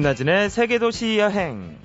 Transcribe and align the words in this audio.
김나진의 0.00 0.48
세계도시 0.48 1.18
여행. 1.18 1.76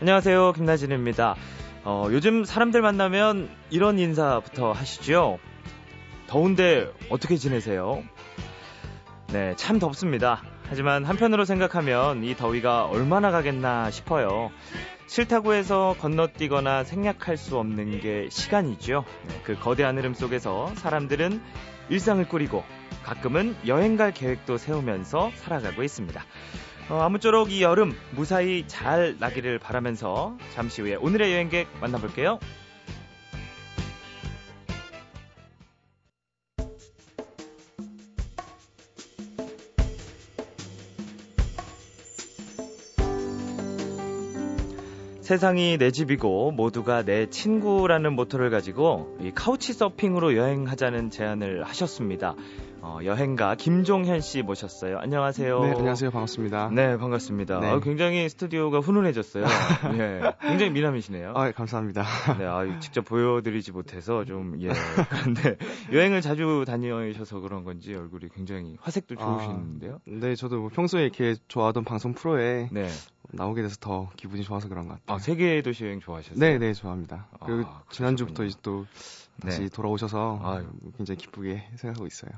안녕하세요. 0.00 0.52
김나진입니다. 0.52 1.34
어, 1.82 2.06
요즘 2.12 2.44
사람들 2.44 2.82
만나면 2.82 3.50
이런 3.70 3.98
인사부터 3.98 4.70
하시죠. 4.70 5.40
더운데 6.28 6.88
어떻게 7.10 7.36
지내세요? 7.36 8.04
네, 9.32 9.54
참 9.56 9.80
덥습니다. 9.80 10.53
하지만 10.68 11.04
한편으로 11.04 11.44
생각하면 11.44 12.24
이 12.24 12.34
더위가 12.34 12.86
얼마나 12.86 13.30
가겠나 13.30 13.90
싶어요. 13.90 14.50
싫다고 15.06 15.52
해서 15.54 15.94
건너뛰거나 16.00 16.84
생략할 16.84 17.36
수 17.36 17.58
없는 17.58 18.00
게 18.00 18.28
시간이죠. 18.30 19.04
네, 19.28 19.40
그 19.44 19.54
거대한 19.54 19.98
흐름 19.98 20.14
속에서 20.14 20.72
사람들은 20.76 21.40
일상을 21.90 22.26
꾸리고 22.28 22.64
가끔은 23.04 23.54
여행 23.66 23.96
갈 23.96 24.12
계획도 24.12 24.56
세우면서 24.56 25.30
살아가고 25.36 25.82
있습니다. 25.82 26.24
어, 26.90 27.00
아무쪼록 27.00 27.50
이 27.50 27.62
여름 27.62 27.94
무사히 28.12 28.64
잘 28.66 29.16
나기를 29.18 29.58
바라면서 29.58 30.36
잠시 30.54 30.82
후에 30.82 30.96
오늘의 30.96 31.32
여행객 31.32 31.68
만나볼게요. 31.80 32.38
세상이 45.24 45.78
내 45.78 45.90
집이고 45.90 46.50
모두가 46.50 47.02
내 47.02 47.30
친구라는 47.30 48.12
모토를 48.12 48.50
가지고 48.50 49.16
이 49.22 49.30
카우치 49.34 49.72
서핑으로 49.72 50.36
여행하자는 50.36 51.08
제안을 51.08 51.64
하셨습니다. 51.64 52.34
어, 52.82 52.98
여행가 53.02 53.54
김종현 53.54 54.20
씨 54.20 54.42
모셨어요. 54.42 54.98
안녕하세요. 54.98 55.60
네, 55.60 55.70
안녕하세요. 55.70 56.10
반갑습니다. 56.10 56.68
네, 56.74 56.98
반갑습니다. 56.98 57.60
네. 57.60 57.66
아, 57.68 57.80
굉장히 57.80 58.28
스튜디오가 58.28 58.80
훈훈해졌어요. 58.80 59.44
예, 59.98 60.20
굉장히 60.42 60.72
미남이시네요. 60.72 61.32
아, 61.34 61.50
감사합니다. 61.52 62.04
네, 62.36 62.44
아, 62.44 62.78
직접 62.80 63.06
보여드리지 63.06 63.72
못해서 63.72 64.26
좀 64.26 64.60
예. 64.60 64.68
그런데 65.08 65.56
여행을 65.90 66.20
자주 66.20 66.64
다니셔서 66.66 67.40
그런 67.40 67.64
건지 67.64 67.94
얼굴이 67.94 68.28
굉장히 68.34 68.76
화색도 68.78 69.14
아, 69.18 69.24
좋으신데요. 69.24 69.94
아, 69.94 69.98
네, 70.04 70.34
저도 70.34 70.58
뭐 70.58 70.68
평소에 70.68 71.04
이렇게 71.04 71.34
좋아하던 71.48 71.84
방송 71.84 72.12
프로에 72.12 72.68
네. 72.70 72.88
나오게 73.36 73.62
돼서 73.62 73.76
더 73.80 74.10
기분이 74.16 74.42
좋아서 74.42 74.68
그런 74.68 74.86
것 74.88 74.94
같아요. 74.94 75.16
아, 75.16 75.18
세계 75.18 75.60
도시 75.62 75.84
여행 75.84 76.00
좋아하셨어요? 76.00 76.38
네, 76.38 76.58
네, 76.58 76.72
좋아합니다. 76.72 77.26
그리고 77.44 77.68
아, 77.68 77.82
지난주부터 77.90 78.44
이제 78.44 78.56
또 78.62 78.86
다시 79.40 79.62
네. 79.62 79.68
돌아오셔서 79.68 80.40
아유. 80.42 80.66
굉장히 80.96 81.18
기쁘게 81.18 81.64
생각하고 81.76 82.06
있어요. 82.06 82.30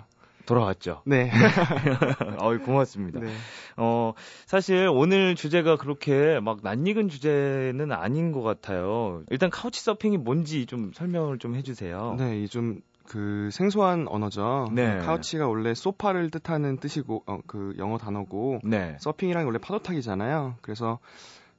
돌아왔죠. 0.47 1.03
네. 1.05 1.30
어이, 2.41 2.58
고맙습니다. 2.58 3.19
네. 3.20 3.33
어, 3.77 4.12
사실 4.47 4.88
오늘 4.88 5.34
주제가 5.34 5.77
그렇게 5.77 6.38
막 6.41 6.61
낯익은 6.62 7.08
주제는 7.08 7.91
아닌 7.92 8.33
것 8.33 8.42
같아요. 8.42 9.22
일단 9.31 9.50
카우치 9.50 9.83
서핑이 9.83 10.19
뭔지 10.19 10.66
좀 10.66 10.92
설명을 10.94 11.38
좀 11.38 11.56
해주세요. 11.56 12.14
네, 12.19 12.47
좀 12.47 12.81
그 13.08 13.48
생소한 13.52 14.06
언어죠. 14.08 14.68
네. 14.72 14.98
카우치가 14.98 15.48
원래 15.48 15.74
소파를 15.74 16.30
뜻하는 16.30 16.78
뜻이고, 16.78 17.22
어, 17.26 17.38
그 17.46 17.74
영어 17.78 17.98
단어고, 17.98 18.60
네. 18.64 18.96
서핑이란 19.00 19.44
원래 19.44 19.58
파도 19.58 19.78
타기잖아요. 19.80 20.56
그래서 20.60 20.98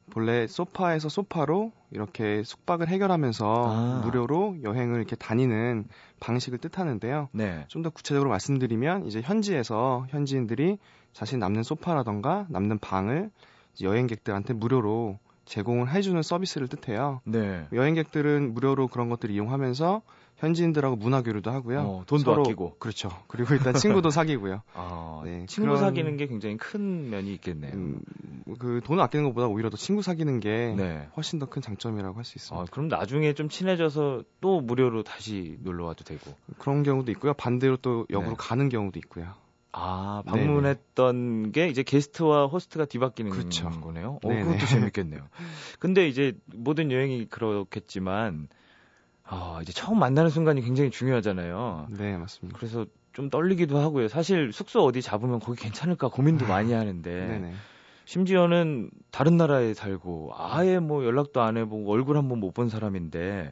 본래 0.09 0.48
소파에서 0.48 1.09
소파로 1.09 1.73
이렇게 1.92 2.42
숙박을 2.44 2.88
해결하면서 2.88 3.64
아. 3.66 4.02
무료로 4.05 4.58
여행을 4.64 4.98
이렇게 4.98 5.16
다니는 5.17 5.86
방식을 6.22 6.60
뜻하는데요. 6.60 7.30
네. 7.33 7.66
좀 7.67 7.83
더 7.83 7.89
구체적으로 7.89 8.30
말씀드리면 8.30 9.05
이제 9.05 9.22
현지에서 9.22 10.05
현지인들이 10.10 10.77
자신 11.11 11.39
남는 11.39 11.64
소파라던가 11.64 12.45
남는 12.49 12.80
방을 12.80 13.32
여행객들한테 13.82 14.54
무료로 14.54 15.20
제공을 15.45 15.92
해주는 15.92 16.22
서비스를 16.22 16.67
뜻해요. 16.67 17.22
네. 17.26 17.67
여행객들은 17.73 18.54
무료로 18.54 18.88
그런 18.88 19.10
것들을 19.10 19.33
이용하면서 19.36 20.02
현지인들하고 20.37 20.95
문화 20.95 21.21
교류도 21.21 21.49
하고요. 21.52 21.80
어, 21.81 22.03
돈도 22.08 22.23
서로, 22.31 22.43
아끼고. 22.43 22.75
그렇죠. 22.80 23.09
그리고 23.27 23.53
일단 23.55 23.73
친구도 23.73 24.09
사귀고요. 24.11 24.61
아, 24.73 25.21
네, 25.25 25.45
친구 25.48 25.70
그런, 25.71 25.80
사귀는 25.81 26.17
게 26.17 26.27
굉장히 26.27 26.58
큰 26.58 27.09
면이 27.09 27.33
있겠네요. 27.36 27.73
음, 27.73 27.99
그 28.59 28.81
돈을 28.83 29.02
아끼는 29.03 29.25
것보다 29.25 29.48
오히려 29.48 29.70
더 29.70 29.77
친구 29.77 30.02
사귀는 30.02 30.39
게 30.39 30.73
네. 30.77 31.08
훨씬 31.17 31.39
더 31.39 31.48
큰 31.48 31.61
장점이라고 31.61 32.17
할 32.17 32.23
수 32.23 32.37
있습니다. 32.37 32.61
아, 32.61 32.65
그럼 32.70 32.87
나중에 32.87 33.33
좀 33.33 33.49
친해져서 33.49 34.23
또 34.42 34.61
무료로 34.61 35.03
다시 35.03 35.58
놀러 35.61 35.86
와도 35.86 36.03
되고. 36.03 36.36
그런 36.59 36.83
경우도 36.83 37.11
있고요. 37.14 37.33
반대로 37.33 37.77
또 37.77 38.05
역으로 38.11 38.31
네. 38.31 38.36
가는 38.37 38.69
경우도 38.69 38.99
있고요. 38.99 39.33
아, 39.71 40.23
방문했던 40.25 41.43
네네. 41.43 41.52
게 41.52 41.67
이제 41.69 41.83
게스트와 41.83 42.48
호스트가 42.48 42.86
뒤바뀌는 42.86 43.31
그렇죠. 43.31 43.69
거네요. 43.81 44.19
어, 44.23 44.27
그것도 44.30 44.58
재밌겠네요. 44.92 45.27
근데 45.80 46.08
이제 46.08 46.33
모든 46.54 46.92
여행이 46.92 47.25
그렇겠지만 47.30 48.48
아, 49.30 49.60
이제 49.61 49.71
처음 49.73 49.99
만나는 49.99 50.30
순간이 50.30 50.61
굉장히 50.61 50.89
중요하잖아요. 50.89 51.88
네, 51.92 52.17
맞습니다. 52.17 52.58
그래서 52.58 52.86
좀 53.14 53.30
떨리기도 53.30 53.77
하고요. 53.80 54.08
사실 54.08 54.52
숙소 54.54 54.83
어디 54.86 55.02
잡으면 55.02 55.39
거기 55.39 55.60
괜찮을까 55.61 56.10
고민도 56.10 56.45
아, 56.45 56.49
많이 56.49 56.73
하는데. 56.73 57.26
네네. 57.27 57.54
심지어는 58.05 58.89
다른 59.11 59.36
나라에 59.36 59.73
살고 59.73 60.32
아예 60.33 60.80
뭐 60.80 61.04
연락도 61.04 61.42
안 61.42 61.58
해보고 61.58 61.92
얼굴 61.92 62.16
한번 62.17 62.39
못 62.39 62.54
본 62.54 62.70
사람인데 62.70 63.52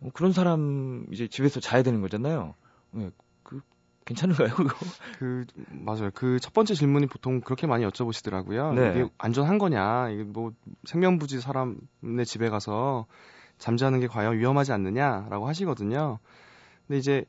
뭐 0.00 0.10
그런 0.12 0.32
사람 0.32 1.06
이제 1.12 1.28
집에서 1.28 1.60
자야 1.60 1.82
되는 1.84 2.00
거잖아요. 2.00 2.54
네, 2.90 3.10
그 3.44 3.60
괜찮은가요, 4.06 4.48
그거? 4.54 4.70
그 5.20 5.44
맞아요. 5.70 6.10
그 6.14 6.38
첫 6.40 6.52
번째 6.52 6.74
질문이 6.74 7.06
보통 7.06 7.40
그렇게 7.40 7.68
많이 7.68 7.86
여쭤보시더라고요. 7.86 8.74
네. 8.74 8.90
이게 8.90 9.08
안전한 9.18 9.58
거냐? 9.58 10.10
이게 10.10 10.24
뭐 10.24 10.52
생명부지 10.84 11.40
사람의 11.40 12.24
집에 12.26 12.48
가서 12.50 13.06
잠자는 13.58 14.00
게 14.00 14.06
과연 14.06 14.38
위험하지 14.38 14.72
않느냐라고 14.72 15.46
하시거든요. 15.48 16.18
근데 16.86 16.98
이제 16.98 17.24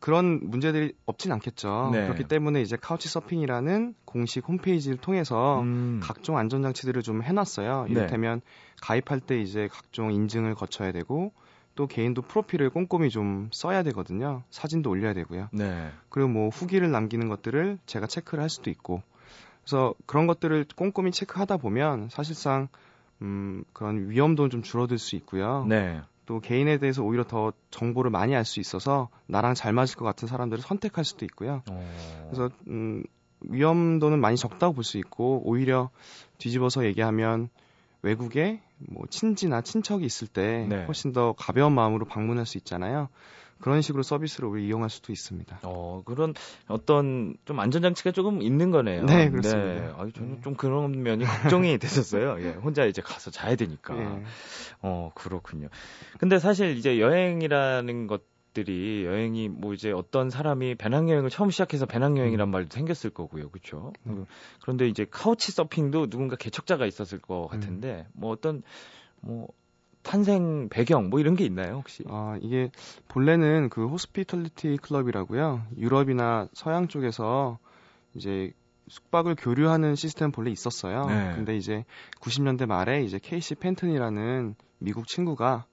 그런 0.00 0.40
문제들이 0.42 0.94
없진 1.06 1.32
않겠죠. 1.32 1.90
네. 1.92 2.04
그렇기 2.04 2.24
때문에 2.24 2.62
이제 2.62 2.76
카우치 2.76 3.08
서핑이라는 3.08 3.94
공식 4.04 4.46
홈페이지를 4.46 4.96
통해서 4.96 5.60
음. 5.60 6.00
각종 6.02 6.38
안전장치들을 6.38 7.02
좀 7.02 7.22
해놨어요. 7.22 7.86
네. 7.88 7.92
이를테면 7.92 8.40
네. 8.40 8.76
가입할 8.80 9.20
때 9.20 9.40
이제 9.40 9.68
각종 9.70 10.12
인증을 10.12 10.54
거쳐야 10.54 10.92
되고 10.92 11.32
또 11.74 11.86
개인도 11.86 12.22
프로필을 12.22 12.70
꼼꼼히 12.70 13.10
좀 13.10 13.48
써야 13.52 13.82
되거든요. 13.82 14.42
사진도 14.50 14.90
올려야 14.90 15.14
되고요. 15.14 15.48
네. 15.52 15.90
그리고 16.10 16.28
뭐 16.28 16.48
후기를 16.48 16.90
남기는 16.90 17.28
것들을 17.28 17.78
제가 17.86 18.06
체크를 18.06 18.42
할 18.42 18.50
수도 18.50 18.70
있고. 18.70 19.02
그래서 19.62 19.94
그런 20.06 20.26
것들을 20.26 20.66
꼼꼼히 20.76 21.12
체크하다 21.12 21.56
보면 21.56 22.08
사실상 22.10 22.68
음, 23.22 23.64
그런 23.72 24.10
위험도 24.10 24.48
좀 24.48 24.62
줄어들 24.62 24.98
수 24.98 25.16
있고요. 25.16 25.64
네. 25.68 26.00
또 26.26 26.40
개인에 26.40 26.78
대해서 26.78 27.02
오히려 27.02 27.24
더 27.24 27.52
정보를 27.70 28.10
많이 28.10 28.34
알 28.36 28.44
수 28.44 28.60
있어서 28.60 29.08
나랑 29.26 29.54
잘 29.54 29.72
맞을 29.72 29.96
것 29.96 30.04
같은 30.04 30.28
사람들을 30.28 30.62
선택할 30.62 31.04
수도 31.04 31.24
있고요. 31.24 31.62
오. 31.68 31.72
어. 31.72 32.26
그래서 32.30 32.50
음, 32.68 33.02
위험도는 33.40 34.20
많이 34.20 34.36
적다고 34.36 34.72
볼 34.74 34.84
수 34.84 34.98
있고 34.98 35.42
오히려 35.44 35.90
뒤집어서 36.38 36.84
얘기하면 36.84 37.48
외국에 38.02 38.60
뭐 38.88 39.04
친지나 39.10 39.60
친척이 39.60 40.04
있을 40.04 40.28
때 40.28 40.66
네. 40.68 40.84
훨씬 40.84 41.12
더 41.12 41.34
가벼운 41.36 41.72
마음으로 41.74 42.06
방문할 42.06 42.46
수 42.46 42.58
있잖아요. 42.58 43.08
그런 43.62 43.80
식으로 43.80 44.02
서비스를 44.02 44.48
우리 44.48 44.66
이용할 44.66 44.90
수도 44.90 45.12
있습니다. 45.12 45.60
어, 45.62 46.02
그런 46.04 46.34
어떤 46.66 47.36
좀 47.44 47.60
안전장치가 47.60 48.10
조금 48.10 48.42
있는 48.42 48.72
거네요. 48.72 49.04
네, 49.04 49.30
그렇습니다. 49.30 49.86
네. 49.86 49.92
아, 49.96 50.08
저는 50.12 50.34
네. 50.34 50.40
좀 50.42 50.54
그런 50.56 51.02
면이 51.02 51.24
걱정이 51.24 51.78
됐었어요. 51.78 52.38
예, 52.40 52.50
혼자 52.50 52.84
이제 52.84 53.00
가서 53.00 53.30
자야 53.30 53.54
되니까. 53.54 53.94
네. 53.94 54.22
어, 54.82 55.12
그렇군요. 55.14 55.68
근데 56.18 56.40
사실 56.40 56.76
이제 56.76 56.98
여행이라는 57.00 58.08
것 58.08 58.31
들이 58.52 59.04
여행이 59.04 59.48
뭐 59.48 59.74
이제 59.74 59.92
어떤 59.92 60.30
사람이 60.30 60.74
배낭여행을 60.76 61.30
처음 61.30 61.50
시작해서 61.50 61.86
배낭여행이란 61.86 62.48
음. 62.48 62.50
말도 62.50 62.74
생겼을 62.74 63.10
거고요, 63.10 63.50
그렇죠? 63.50 63.92
음. 64.06 64.26
그런데 64.60 64.88
이제 64.88 65.06
카우치 65.10 65.52
서핑도 65.52 66.08
누군가 66.08 66.36
개척자가 66.36 66.86
있었을 66.86 67.18
것 67.18 67.46
같은데 67.48 68.06
음. 68.08 68.12
뭐 68.14 68.30
어떤 68.30 68.62
뭐 69.20 69.48
탄생 70.02 70.68
배경 70.68 71.10
뭐 71.10 71.20
이런 71.20 71.36
게 71.36 71.44
있나요 71.44 71.76
혹시? 71.76 72.04
아 72.08 72.36
이게 72.42 72.70
본래는 73.08 73.68
그 73.70 73.86
호스피털리티 73.86 74.78
클럽이라고요. 74.82 75.62
유럽이나 75.78 76.48
서양 76.52 76.88
쪽에서 76.88 77.58
이제 78.14 78.52
숙박을 78.88 79.36
교류하는 79.36 79.94
시스템 79.94 80.32
본래 80.32 80.50
있었어요. 80.50 81.06
네. 81.06 81.32
근데 81.36 81.56
이제 81.56 81.84
90년대 82.20 82.66
말에 82.66 83.04
이제 83.04 83.18
케이시 83.22 83.54
펜튼이라는 83.54 84.56
미국 84.78 85.06
친구가 85.06 85.66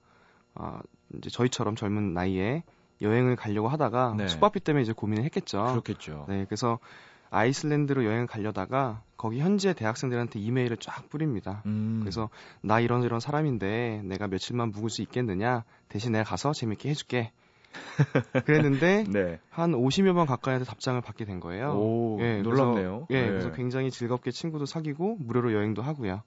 아 0.54 0.80
이제 1.16 1.30
저희처럼 1.30 1.76
젊은 1.76 2.14
나이에 2.14 2.62
여행을 3.02 3.36
가려고 3.36 3.68
하다가 3.68 4.14
네. 4.16 4.28
숙박비 4.28 4.60
때문에 4.60 4.82
이제 4.82 4.92
고민을 4.92 5.24
했겠죠. 5.24 5.64
그렇겠죠. 5.70 6.26
네, 6.28 6.44
그래서 6.44 6.78
아이슬란드로 7.30 8.04
여행 8.04 8.26
가려다가 8.26 9.02
거기 9.16 9.40
현지의 9.40 9.74
대학생들한테 9.74 10.40
이메일을 10.40 10.76
쫙 10.78 11.08
뿌립니다. 11.08 11.62
음. 11.66 12.00
그래서 12.00 12.28
나 12.60 12.80
이런 12.80 13.02
이런 13.02 13.20
사람인데 13.20 14.02
내가 14.04 14.26
며칠만 14.26 14.70
묵을 14.70 14.90
수 14.90 15.02
있겠느냐? 15.02 15.64
대신 15.88 16.12
내가 16.12 16.24
가서 16.24 16.52
재밌게 16.52 16.90
해줄게. 16.90 17.32
그랬는데 18.44 19.04
네. 19.08 19.38
한 19.48 19.72
50여 19.72 20.12
번 20.14 20.26
가까이한테 20.26 20.66
답장을 20.66 21.00
받게 21.00 21.24
된 21.24 21.38
거예요. 21.38 21.72
오, 21.72 22.18
예, 22.20 22.42
놀랍네요. 22.42 23.06
그래서, 23.06 23.06
예, 23.10 23.22
네. 23.22 23.28
그래서 23.28 23.52
굉장히 23.52 23.92
즐겁게 23.92 24.32
친구도 24.32 24.66
사귀고 24.66 25.18
무료로 25.20 25.52
여행도 25.52 25.82
하고요. 25.82 26.22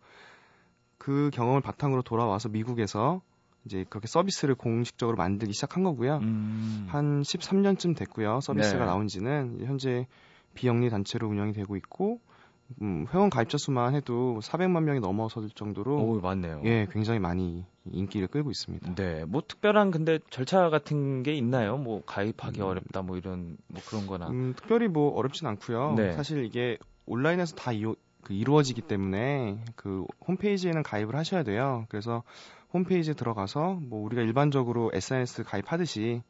그 0.98 1.30
경험을 1.34 1.60
바탕으로 1.60 2.02
돌아와서 2.02 2.48
미국에서 2.48 3.22
이제 3.66 3.86
그렇게 3.90 4.08
서비스를 4.08 4.56
공식적으로 4.56 5.16
만들기 5.18 5.54
시작한 5.54 5.84
거고요. 5.84 6.18
음. 6.18 6.86
한 6.90 7.22
13년쯤 7.22 7.96
됐고요. 7.96 8.40
서비스가 8.42 8.80
네. 8.80 8.86
나온 8.86 9.08
지는 9.08 9.60
현재 9.66 10.08
비영리 10.54 10.90
단체로 10.90 11.28
운영이 11.28 11.54
되고 11.54 11.76
있고 11.76 12.20
음, 12.82 13.06
회원 13.14 13.30
가입자 13.30 13.58
수만 13.58 13.94
해도 13.96 14.40
400만 14.42 14.84
명이 14.84 15.00
넘어설 15.00 15.50
정도로 15.50 15.96
오, 15.96 16.20
많네요. 16.20 16.62
예, 16.66 16.88
굉장히 16.92 17.20
많이 17.20 17.66
인기를 17.92 18.28
끌고 18.28 18.52
있습니다. 18.52 18.96
네, 18.96 19.26
뭐 19.26 19.42
특별한 19.48 19.92
근데 19.92 20.20
절차 20.30 20.70
같은 20.70 21.24
게 21.24 21.34
있나요? 21.34 21.78
뭐 21.78 22.02
가입하기 22.06 22.62
음. 22.62 22.66
어렵다 22.66 23.02
뭐 23.02 23.18
이런 23.18 23.58
뭐 23.68 23.82
그런 23.86 24.08
거나. 24.08 24.30
음, 24.30 24.54
특별히 24.56 24.88
뭐 24.88 25.14
어렵진 25.14 25.48
않고요. 25.48 25.96
네. 25.96 26.14
사실 26.14 26.46
이게 26.46 26.78
온라인에서 27.06 27.56
다 27.56 27.72
이루, 27.72 27.96
그 28.24 28.34
이루어지기 28.34 28.82
때문에 28.82 29.64
그 29.76 30.06
홈페이지에는 30.28 30.84
가입을 30.84 31.16
하셔야 31.16 31.44
돼요. 31.44 31.86
그래서 31.90 32.24
홈페이지에 32.74 33.14
들어가서 33.14 33.80
뭐 33.82 34.04
우리가 34.04 34.22
일반적으로 34.22 34.92
SNS 34.94 35.44
가입하듯이 35.44 36.22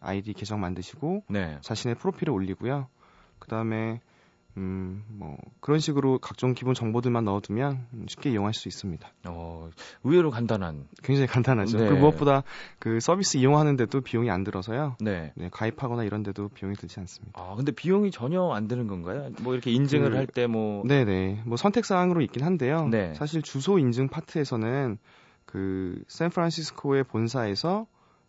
아이디 0.00 0.32
계정 0.32 0.60
만드시고 0.60 1.24
네. 1.28 1.58
자신의 1.60 1.96
프로필을 1.96 2.32
올리고요. 2.32 2.88
그다음에 3.38 4.00
음, 4.56 5.04
뭐 5.08 5.36
그런 5.60 5.78
식으로 5.78 6.18
각종 6.18 6.54
기본 6.54 6.74
정보들만 6.74 7.24
넣어두면 7.24 7.86
쉽게 8.08 8.30
이용할 8.30 8.52
수 8.52 8.68
있습니다. 8.68 9.08
어, 9.28 9.70
의외로 10.04 10.30
간단한. 10.30 10.86
굉장히 11.02 11.28
간단하죠. 11.28 11.78
네. 11.78 11.88
그 11.88 11.94
무엇보다 11.94 12.42
그 12.78 13.00
서비스 13.00 13.36
이용하는데도 13.36 14.00
비용이 14.00 14.30
안 14.30 14.44
들어서요. 14.44 14.96
네. 15.00 15.32
네. 15.36 15.48
가입하거나 15.52 16.04
이런데도 16.04 16.48
비용이 16.48 16.74
들지 16.74 16.98
않습니다. 17.00 17.40
아, 17.40 17.54
근데 17.54 17.72
비용이 17.72 18.10
전혀 18.10 18.50
안 18.50 18.68
드는 18.68 18.86
건가요? 18.86 19.30
뭐 19.40 19.54
이렇게 19.54 19.70
인증을 19.70 20.10
그, 20.10 20.16
할때 20.16 20.46
뭐. 20.46 20.84
네네. 20.86 21.42
뭐 21.46 21.56
선택 21.56 21.84
사항으로 21.84 22.20
있긴 22.22 22.42
한데요. 22.44 22.88
네. 22.88 23.14
사실 23.14 23.42
주소 23.42 23.78
인증 23.78 24.08
파트에서는 24.08 24.98
그 25.46 26.02
샌프란시스코의 26.08 27.04
본사에서 27.04 27.86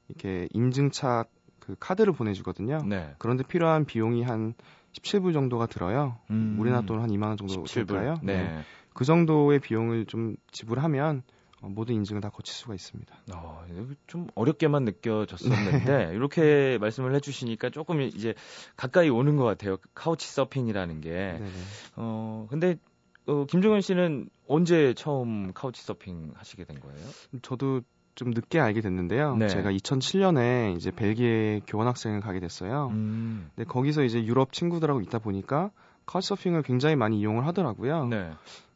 이렇게 0.07 0.47
인증차 0.53 1.25
그 1.59 1.75
카드를 1.79 2.13
보내주거든요. 2.13 2.83
네. 2.85 3.13
그런데 3.17 3.43
필요한 3.43 3.85
비용이 3.85 4.23
한 4.23 4.55
17불 4.93 5.33
정도가 5.33 5.67
들어요. 5.67 6.17
음. 6.29 6.57
우리나라 6.59 6.81
돈 6.85 6.99
한 7.01 7.09
2만 7.09 7.23
원 7.29 7.37
정도 7.37 7.63
17불. 7.63 7.87
들까요? 7.87 8.15
네. 8.23 8.43
네. 8.43 8.61
그 8.93 9.05
정도의 9.05 9.59
비용을 9.59 10.05
좀 10.05 10.35
지불하면 10.51 11.23
어, 11.61 11.69
모든 11.69 11.95
인증을 11.95 12.21
다 12.21 12.29
거칠 12.29 12.53
수가 12.55 12.73
있습니다. 12.73 13.15
어, 13.35 13.63
좀 14.07 14.27
어렵게만 14.35 14.83
느껴졌었는데 14.83 15.83
네. 15.85 16.13
이렇게 16.15 16.77
말씀을 16.81 17.13
해주시니까 17.15 17.69
조금 17.69 18.01
이제 18.01 18.33
가까이 18.75 19.09
오는 19.09 19.37
것 19.37 19.43
같아요. 19.45 19.77
카우치 19.93 20.27
서핑이라는 20.27 21.01
게. 21.01 21.09
네네. 21.09 21.49
어 21.97 22.47
근데 22.49 22.77
어, 23.27 23.45
김종현 23.45 23.81
씨는 23.81 24.27
언제 24.47 24.93
처음 24.95 25.53
카우치 25.53 25.83
서핑 25.83 26.31
하시게 26.35 26.63
된 26.65 26.79
거예요? 26.79 26.97
저도 27.43 27.81
좀 28.15 28.31
늦게 28.31 28.59
알게 28.59 28.81
됐는데요. 28.81 29.35
네. 29.37 29.47
제가 29.47 29.71
2007년에 29.71 30.75
이제 30.75 30.91
벨기에 30.91 31.61
교환학생을 31.67 32.21
가게 32.21 32.39
됐어요. 32.39 32.89
음. 32.91 33.49
근데 33.55 33.67
거기서 33.67 34.03
이제 34.03 34.23
유럽 34.23 34.53
친구들하고 34.53 35.01
있다 35.01 35.19
보니까 35.19 35.71
카우치서핑을 36.05 36.63
굉장히 36.63 36.95
많이 36.95 37.19
이용을 37.19 37.45
하더라고요. 37.47 38.07
네. 38.07 38.31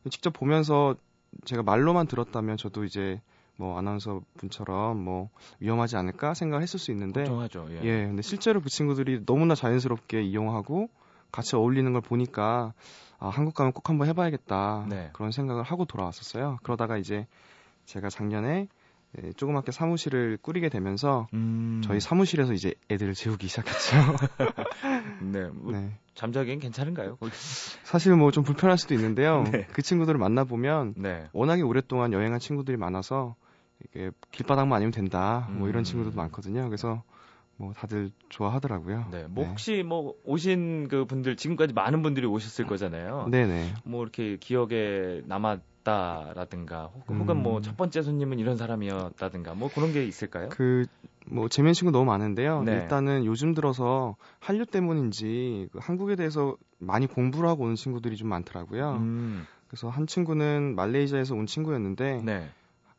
직접 0.10 0.32
보면서 0.32 0.96
제가 1.44 1.64
말로만 1.64 2.08
들었다면 2.08 2.58
저도 2.58 2.86
이제 2.86 3.20
뭐 3.58 3.78
아나운서 3.78 4.22
분처럼 4.38 4.98
뭐 5.04 5.30
위험하지 5.60 5.98
않을까 5.98 6.34
생각을 6.34 6.62
했을 6.62 6.80
수 6.80 6.92
있는데 6.92 7.22
걱정하죠. 7.22 7.68
예. 7.72 7.82
예. 7.84 8.06
근데 8.06 8.22
실제로 8.22 8.62
그 8.62 8.70
친구들이 8.70 9.26
너무나 9.26 9.56
자연스럽게 9.56 10.22
이용하고 10.22 10.90
같이 11.32 11.56
어울리는 11.56 11.92
걸 11.92 12.02
보니까 12.02 12.74
아, 13.18 13.30
한국 13.30 13.54
가면 13.56 13.74
꼭 13.74 13.90
한번 13.90 14.08
해봐야겠다 14.08 14.88
네. 14.90 15.10
그런 15.14 15.32
생각을 15.32 15.64
하고 15.64 15.86
돌아왔었어요. 15.86 16.60
그러다가 16.64 16.98
이제 16.98 17.28
제가 17.86 18.10
작년에 18.10 18.48
네, 18.48 18.68
조그맣게 19.38 19.72
사무실을 19.72 20.38
꾸리게 20.42 20.70
되면서 20.70 21.28
음... 21.34 21.82
저희 21.84 22.00
사무실에서 22.00 22.54
이제 22.54 22.74
애들을 22.92 23.14
재우기 23.14 23.48
시작했죠. 23.48 23.96
네, 25.32 25.50
뭐 25.54 25.72
네. 25.72 25.92
잠자기엔 26.16 26.60
괜찮은가요? 26.60 27.18
사실 27.84 28.16
뭐 28.16 28.32
좀 28.32 28.44
불편할 28.44 28.78
수도 28.78 28.94
있는데요. 28.94 29.44
네. 29.52 29.66
그 29.72 29.82
친구들을 29.82 30.20
만나 30.20 30.44
보면 30.44 30.94
네. 30.98 31.28
워낙에 31.32 31.62
오랫동안 31.62 32.12
여행한 32.12 32.40
친구들이 32.40 32.78
많아서 32.78 33.36
이게 33.86 34.12
길바닥만 34.32 34.76
아니면 34.76 34.92
된다. 34.92 35.48
뭐 35.52 35.70
이런 35.70 35.82
음... 35.82 35.84
친구들도 35.84 36.18
많거든요. 36.18 36.66
그래서 36.66 37.04
뭐 37.58 37.72
다들 37.74 38.12
좋아하더라고요. 38.30 39.08
네. 39.12 39.26
뭐 39.30 39.46
네. 39.46 39.50
혹시 39.50 39.84
뭐 39.84 40.14
오신 40.26 40.90
그 40.90 41.06
분들 41.06 41.38
지금까지 41.38 41.74
많은 41.74 42.02
분들이 42.02 42.26
오셨을 42.26 42.66
거잖아요. 42.66 43.28
네네. 43.32 43.74
뭐 43.86 44.04
이렇게 44.04 44.38
기억에 44.38 45.22
남 45.26 45.46
았다라든가 45.86 46.92
혹은 47.08 47.18
뭐 47.26 47.34
음... 47.34 47.44
뭐첫 47.44 47.78
번째 47.78 48.02
손님은 48.02 48.40
이런 48.40 48.58
사람이었다든가 48.58 49.54
뭐 49.54 49.70
그런 49.74 49.94
게 49.94 50.06
있을까요? 50.06 50.50
그 50.50 50.86
뭐 51.28 51.50
재미있는 51.50 51.74
친구 51.74 51.92
너무 51.92 52.06
많은데요. 52.06 52.64
네. 52.64 52.74
일단은 52.74 53.26
요즘 53.26 53.54
들어서 53.54 54.16
한류 54.40 54.66
때문인지 54.66 55.70
그 55.72 55.80
한국에 55.82 56.16
대해서 56.16 56.56
많이 56.78 57.08
공부를 57.08 57.50
하고 57.50 57.64
오는 57.64 57.76
친구들이 57.76 58.16
좀 58.16 58.30
많더라고요. 58.30 58.98
음... 58.98 59.46
그래서 59.68 59.90
한 59.90 60.08
친구는 60.08 60.76
말레이시아에서 60.76 61.36
온 61.36 61.48
친구였는데 61.48 62.22
네. 62.24 62.50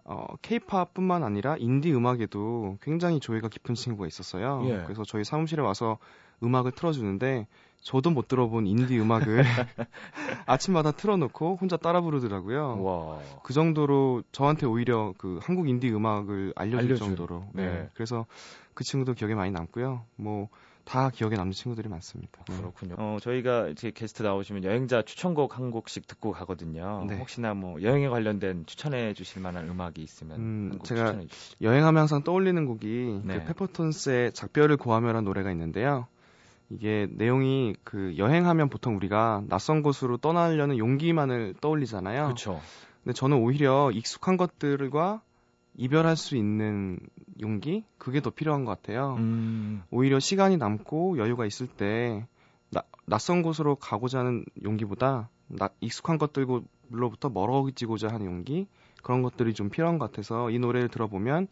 어, 0.05 0.27
케이팝뿐만 0.43 1.23
아니라 1.23 1.57
인디 1.59 1.93
음악에도 1.93 2.79
굉장히 2.83 3.21
조예가 3.21 3.49
깊은 3.49 3.75
친구가 3.75 4.07
있었어요. 4.07 4.63
예. 4.67 4.83
그래서 4.85 5.05
저희 5.05 5.25
사무실에 5.25 5.63
와서 5.63 5.99
음악을 6.43 6.73
틀어주는데 6.73 7.47
저도 7.87 8.11
못 8.11 8.27
들어본 8.29 8.67
인디 8.67 8.99
음악을 8.99 9.45
아침마다 10.47 10.91
틀어놓고 10.91 11.59
혼자 11.61 11.77
따라 11.77 12.01
부르더라고요. 12.01 12.83
와. 12.83 13.21
그 13.43 13.53
정도로 13.53 14.23
저한테 14.33 14.67
오히려 14.67 15.15
그 15.19 15.39
한국 15.43 15.69
인디 15.69 15.91
음악을 15.93 16.53
알려줄 16.57 16.79
알려준. 16.81 17.07
정도로. 17.09 17.45
네. 17.53 17.67
네. 17.67 17.89
그래서 17.95 18.27
그 18.75 18.83
친구도 18.85 19.15
기억에 19.15 19.35
많이 19.35 19.53
남고요. 19.53 20.03
뭐 20.17 20.49
다 20.87 21.11
기억에 21.11 21.35
남는 21.35 21.53
친구들이 21.53 21.89
많습니다. 21.89 22.45
네. 22.49 22.57
그렇군요. 22.57 22.95
어, 22.97 23.19
저희가 23.21 23.69
이제 23.69 23.91
게스트 23.91 24.23
나오시면 24.23 24.63
여행자 24.63 25.03
추천곡 25.03 25.59
한 25.59 25.73
곡씩 25.73 26.07
듣고 26.07 26.31
가거든요. 26.31 27.05
네. 27.09 27.19
혹시나 27.19 27.55
뭐 27.55 27.83
여행에 27.83 28.09
관련된 28.09 28.67
추천해 28.67 29.13
주실 29.13 29.43
만한 29.43 29.69
음악이 29.69 30.01
있으면 30.01 30.39
음, 30.39 30.79
제가 30.85 31.21
여행하면 31.61 32.01
항상 32.01 32.23
떠올리는 32.23 32.65
곡이 32.65 32.87
그 32.87 33.23
네. 33.27 33.39
그 33.41 33.47
페퍼톤스의 33.47 34.33
작별을 34.33 34.77
고하며라는 34.77 35.25
노래가 35.25 35.51
있는데요. 35.51 36.07
이게 36.71 37.07
내용이 37.11 37.75
그 37.85 38.15
여행하면 38.17 38.69
보통 38.69 38.97
우리가 38.97 39.45
낯선 39.49 39.83
곳으로 39.83 40.17
떠나려는 40.17 40.79
용기만을 40.79 41.55
떠올리잖아요. 41.61 42.25
그렇죠. 42.25 42.61
근데 43.05 43.15
저는 43.15 43.39
오히려 43.39 43.91
익숙한 43.93 44.37
것들과 44.37 45.23
이별할 45.77 46.17
수 46.17 46.37
있는 46.37 46.99
용기 47.41 47.85
그게 47.99 48.21
더 48.21 48.31
필요한 48.31 48.65
것 48.65 48.71
같아요. 48.73 49.15
음. 49.19 49.83
오히려 49.91 50.19
시간이 50.19 50.57
남고 50.57 51.19
여유가 51.19 51.47
있을 51.47 51.67
때 51.67 52.27
나, 52.71 52.83
낯선 53.05 53.43
곳으로 53.43 53.77
가고자 53.77 54.21
하는 54.21 54.45
용기보다 54.65 55.29
나, 55.49 55.69
익숙한 55.81 56.19
것들로부터 56.19 57.29
멀어지고자 57.29 58.09
하는 58.09 58.27
용기 58.27 58.67
그런 59.03 59.23
것들이 59.23 59.55
좀 59.55 59.71
필요한 59.71 59.99
것 59.99 60.11
같아서 60.11 60.51
이 60.51 60.59
노래를 60.59 60.89
들어보면 60.89 61.47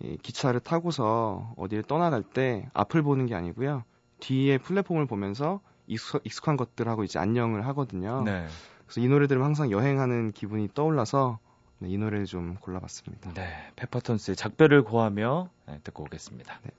이 0.00 0.18
기차를 0.20 0.60
타고서 0.60 1.54
어디를 1.56 1.84
떠나갈 1.84 2.22
때 2.22 2.68
앞을 2.74 3.02
보는 3.02 3.26
게 3.26 3.34
아니고요 3.34 3.84
뒤에 4.20 4.58
플랫폼을 4.58 5.06
보면서 5.06 5.60
익숙, 5.86 6.22
익숙 6.24 6.48
한 6.48 6.56
것들하고 6.56 7.04
이제 7.04 7.18
안녕을 7.18 7.66
하거든요. 7.68 8.22
네. 8.24 8.46
그래서 8.86 9.00
이 9.00 9.08
노래 9.08 9.26
들으면 9.26 9.46
항상 9.46 9.70
여행하는 9.70 10.32
기분이 10.32 10.68
떠올라서 10.74 11.38
네, 11.78 11.88
이 11.90 11.98
노래를 11.98 12.26
좀 12.26 12.56
골라봤습니다. 12.56 13.34
네, 13.34 13.70
페퍼톤스의 13.76 14.36
작별을 14.36 14.84
고하며 14.84 15.50
네, 15.66 15.80
듣고 15.82 16.04
오겠습니다. 16.04 16.60
네. 16.62 16.70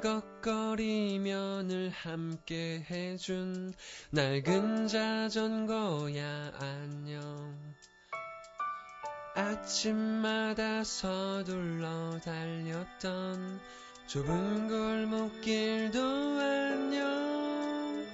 삐걱거리며 0.00 1.32
늘 1.62 1.90
함께 1.90 2.84
해준 2.90 3.72
낡은 4.10 4.88
자전거야 4.88 6.52
안녕 6.58 7.56
아침마다 9.36 10.82
서둘러 10.82 12.18
달렸던 12.24 13.60
좁은 14.06 14.68
골목길도 14.68 16.00
안녕 16.40 18.06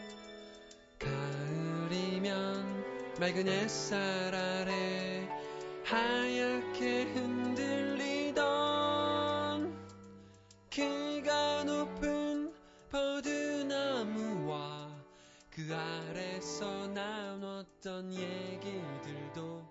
가을이면 0.99 2.85
맑은 3.19 3.49
햇살 3.49 4.35
아래 4.35 5.29
하얗게 5.85 7.05
흔들리던 7.15 8.41
키가 10.71 11.65
높은 11.65 12.53
버드나무와 12.91 14.89
그 15.51 15.67
있었던 17.81 18.13
얘기들도 18.13 19.63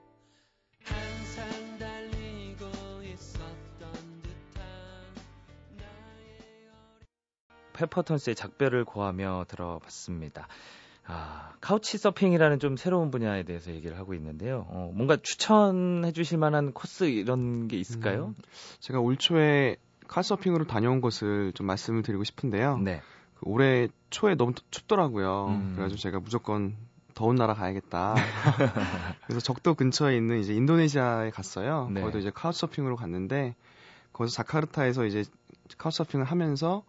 항상 0.84 1.78
달리 1.78 2.09
페퍼턴스의 7.80 8.36
작별을 8.36 8.84
고하며 8.84 9.46
들어봤습니다. 9.48 10.48
아, 11.06 11.54
카우치 11.62 11.98
서핑이라는 11.98 12.60
좀 12.60 12.78
새로운 12.78 13.10
분야에 13.10 13.44
대해서 13.44 13.72
얘기를 13.72 13.98
하고 13.98 14.14
있는데요. 14.14 14.68
어, 14.70 14.92
뭔가 14.94 15.18
추천해 15.18 16.12
주실 16.12 16.38
만한 16.38 16.74
코스 16.74 17.06
이런 17.06 17.68
게 17.68 17.78
있을까요? 17.78 18.28
음, 18.28 18.36
제가 18.80 19.00
올 19.00 19.18
초에 19.18 19.78
카우치서핑으로 20.08 20.66
다녀온 20.66 21.02
것을 21.02 21.54
좀 21.54 21.68
말씀을 21.68 22.04
드리고 22.04 22.24
싶은데요. 22.24 22.80
네. 22.80 23.02
그 23.36 23.42
올해 23.50 23.88
초에 24.10 24.36
너무 24.36 24.54
춥더라고요. 24.70 25.48
음. 25.48 25.72
그래가지고 25.76 26.00
제가 26.00 26.20
무조건 26.20 26.76
더운 27.16 27.36
나라 27.36 27.54
가야겠다. 27.54 28.16
그래서 29.26 29.40
적도 29.40 29.74
근처에 29.74 30.16
있는 30.16 30.40
이제 30.40 30.54
인도네시아에 30.54 31.32
갔어요. 31.32 31.90
네. 31.92 32.02
거기도 32.02 32.20
이제 32.20 32.32
카우치서핑으로 32.34 32.96
갔는데 32.96 33.56
거기서 34.14 34.36
자카르타에서 34.36 35.06
이제 35.06 35.24
카우치서핑을 35.78 36.26
하면서 36.26 36.84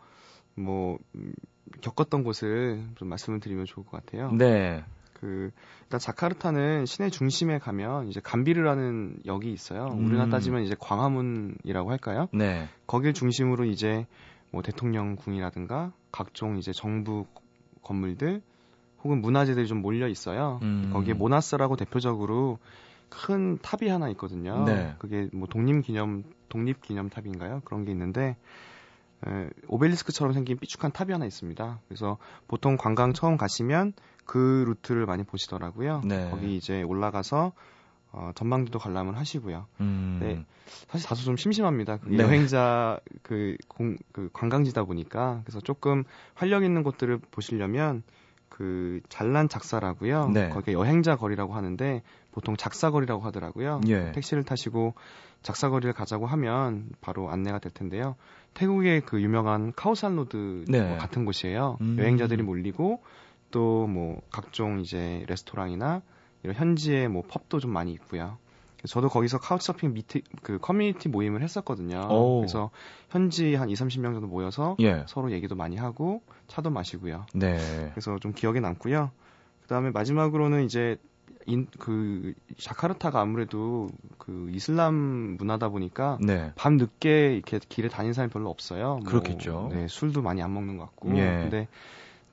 뭐 0.60 0.98
음, 1.14 1.32
겪었던 1.80 2.24
곳을 2.24 2.84
좀 2.96 3.08
말씀을 3.08 3.40
드리면 3.40 3.64
좋을 3.64 3.86
것 3.86 4.04
같아요. 4.04 4.32
네. 4.32 4.84
그 5.14 5.50
일단 5.82 6.00
자카르타는 6.00 6.86
시내 6.86 7.10
중심에 7.10 7.58
가면 7.58 8.08
이제 8.08 8.20
감비르라는 8.20 9.20
역이 9.26 9.52
있어요. 9.52 9.88
음. 9.92 10.06
우리가 10.06 10.28
따지면 10.28 10.62
이제 10.62 10.74
광화문이라고 10.78 11.90
할까요? 11.90 12.28
네. 12.32 12.68
거길 12.86 13.12
중심으로 13.12 13.66
이제 13.66 14.06
뭐 14.50 14.62
대통령궁이라든가 14.62 15.92
각종 16.10 16.58
이제 16.58 16.72
정부 16.72 17.26
건물들 17.82 18.40
혹은 19.04 19.20
문화재들이 19.20 19.66
좀 19.66 19.82
몰려 19.82 20.08
있어요. 20.08 20.58
음. 20.62 20.90
거기에 20.92 21.14
모나스라고 21.14 21.76
대표적으로 21.76 22.58
큰 23.10 23.58
탑이 23.58 23.90
하나 23.90 24.08
있거든요. 24.10 24.64
네. 24.64 24.94
그게 24.98 25.28
뭐 25.32 25.46
독립 25.48 25.82
기념 25.82 26.24
독립 26.48 26.80
기념 26.80 27.10
탑인가요? 27.10 27.60
그런 27.64 27.84
게 27.84 27.92
있는데 27.92 28.22
에, 28.22 28.36
오벨리스크처럼 29.68 30.32
생긴 30.32 30.58
삐죽한 30.58 30.92
탑이 30.92 31.12
하나 31.12 31.26
있습니다. 31.26 31.80
그래서 31.88 32.18
보통 32.48 32.76
관광 32.76 33.12
처음 33.12 33.36
가시면 33.36 33.92
그 34.24 34.64
루트를 34.66 35.06
많이 35.06 35.24
보시더라고요. 35.24 36.02
네. 36.04 36.30
거기 36.30 36.56
이제 36.56 36.82
올라가서 36.82 37.52
어, 38.12 38.32
전망대도 38.34 38.78
관람을 38.78 39.16
하시고요. 39.16 39.66
음. 39.80 40.18
네, 40.20 40.44
사실 40.88 41.08
다소 41.08 41.22
좀 41.24 41.36
심심합니다. 41.36 41.98
그 41.98 42.08
네. 42.08 42.22
여행자 42.22 42.98
그, 43.22 43.56
공, 43.68 43.96
그 44.12 44.30
관광지다 44.32 44.84
보니까 44.84 45.42
그래서 45.44 45.60
조금 45.60 46.04
활력 46.34 46.64
있는 46.64 46.82
곳들을 46.82 47.18
보시려면 47.30 48.02
그 48.50 49.00
잘란 49.08 49.48
작사라고요. 49.48 50.28
네. 50.28 50.50
거기에 50.50 50.74
여행자 50.74 51.16
거리라고 51.16 51.54
하는데 51.54 52.02
보통 52.32 52.56
작사거리라고 52.56 53.22
하더라고요. 53.22 53.80
예. 53.86 54.12
택시를 54.12 54.44
타시고 54.44 54.92
작사거리를 55.42 55.92
가자고 55.94 56.26
하면 56.26 56.90
바로 57.00 57.30
안내가 57.30 57.58
될 57.58 57.72
텐데요. 57.72 58.16
태국의 58.52 59.02
그 59.02 59.22
유명한 59.22 59.72
카오산 59.74 60.16
로드 60.16 60.66
네. 60.68 60.96
같은 60.98 61.24
곳이에요. 61.24 61.78
음. 61.80 61.96
여행자들이 61.98 62.42
몰리고 62.42 63.02
또 63.50 63.86
뭐 63.86 64.20
각종 64.30 64.80
이제 64.80 65.24
레스토랑이나 65.28 66.02
이런 66.42 66.56
현지의 66.56 67.08
뭐 67.08 67.22
펍도 67.26 67.58
좀 67.60 67.72
많이 67.72 67.92
있고요. 67.92 68.38
저도 68.86 69.08
거기서 69.08 69.38
카우치서핑 69.38 69.92
meet 69.92 70.20
그 70.42 70.58
커뮤니티 70.58 71.08
모임을 71.08 71.42
했었거든요. 71.42 72.06
오. 72.10 72.40
그래서 72.40 72.70
현지 73.10 73.54
한 73.54 73.68
2, 73.68 73.74
30명 73.74 74.12
정도 74.12 74.26
모여서 74.26 74.76
예. 74.80 75.04
서로 75.06 75.32
얘기도 75.32 75.54
많이 75.54 75.76
하고 75.76 76.22
차도 76.48 76.70
마시고요. 76.70 77.26
네. 77.34 77.58
그래서 77.92 78.18
좀 78.18 78.32
기억에 78.32 78.60
남고요. 78.60 79.10
그다음에 79.62 79.90
마지막으로는 79.90 80.64
이제 80.64 80.96
인, 81.46 81.66
그 81.78 82.34
자카르타가 82.58 83.20
아무래도 83.20 83.88
그 84.18 84.50
이슬람 84.52 84.94
문화다 85.38 85.68
보니까 85.68 86.18
네. 86.20 86.52
밤 86.54 86.76
늦게 86.76 87.34
이렇게 87.34 87.58
길에 87.68 87.88
다니는 87.88 88.12
사람이 88.12 88.32
별로 88.32 88.50
없어요. 88.50 88.96
뭐, 88.96 89.00
그렇겠죠. 89.04 89.70
네, 89.72 89.86
술도 89.88 90.22
많이 90.22 90.42
안 90.42 90.52
먹는 90.52 90.76
것 90.76 90.84
같고. 90.86 91.16
예. 91.16 91.22
근데 91.24 91.68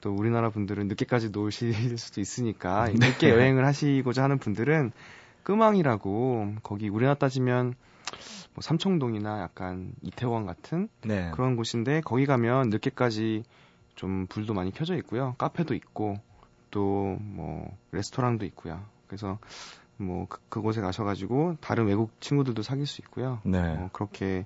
또 0.01 0.13
우리나라 0.13 0.49
분들은 0.49 0.87
늦게까지 0.87 1.31
노실 1.31 1.73
수도 1.97 2.21
있으니까 2.21 2.85
네. 2.85 2.93
늦게 2.93 3.29
여행을 3.29 3.65
하시고자 3.65 4.23
하는 4.23 4.37
분들은 4.37 4.91
끄망이라고 5.47 6.55
거기 6.61 6.89
우리나라 6.89 7.15
따지면 7.15 7.73
뭐 8.53 8.61
삼청동이나 8.61 9.41
약간 9.41 9.93
이태원 10.01 10.45
같은 10.45 10.89
네. 11.03 11.31
그런 11.33 11.55
곳인데 11.55 12.01
거기 12.01 12.25
가면 12.25 12.69
늦게까지 12.69 13.43
좀 13.95 14.27
불도 14.27 14.53
많이 14.53 14.71
켜져 14.71 14.95
있고요. 14.97 15.35
카페도 15.37 15.73
있고 15.73 16.15
또 16.69 17.17
뭐 17.19 17.77
레스토랑도 17.91 18.45
있고요. 18.45 18.83
그래서 19.07 19.39
뭐 19.97 20.27
그, 20.49 20.61
곳에 20.61 20.81
가셔가지고 20.81 21.57
다른 21.61 21.85
외국 21.85 22.19
친구들도 22.19 22.61
사귈 22.61 22.85
수 22.85 23.01
있고요. 23.01 23.39
네. 23.43 23.59
어, 23.59 23.89
그렇게 23.93 24.45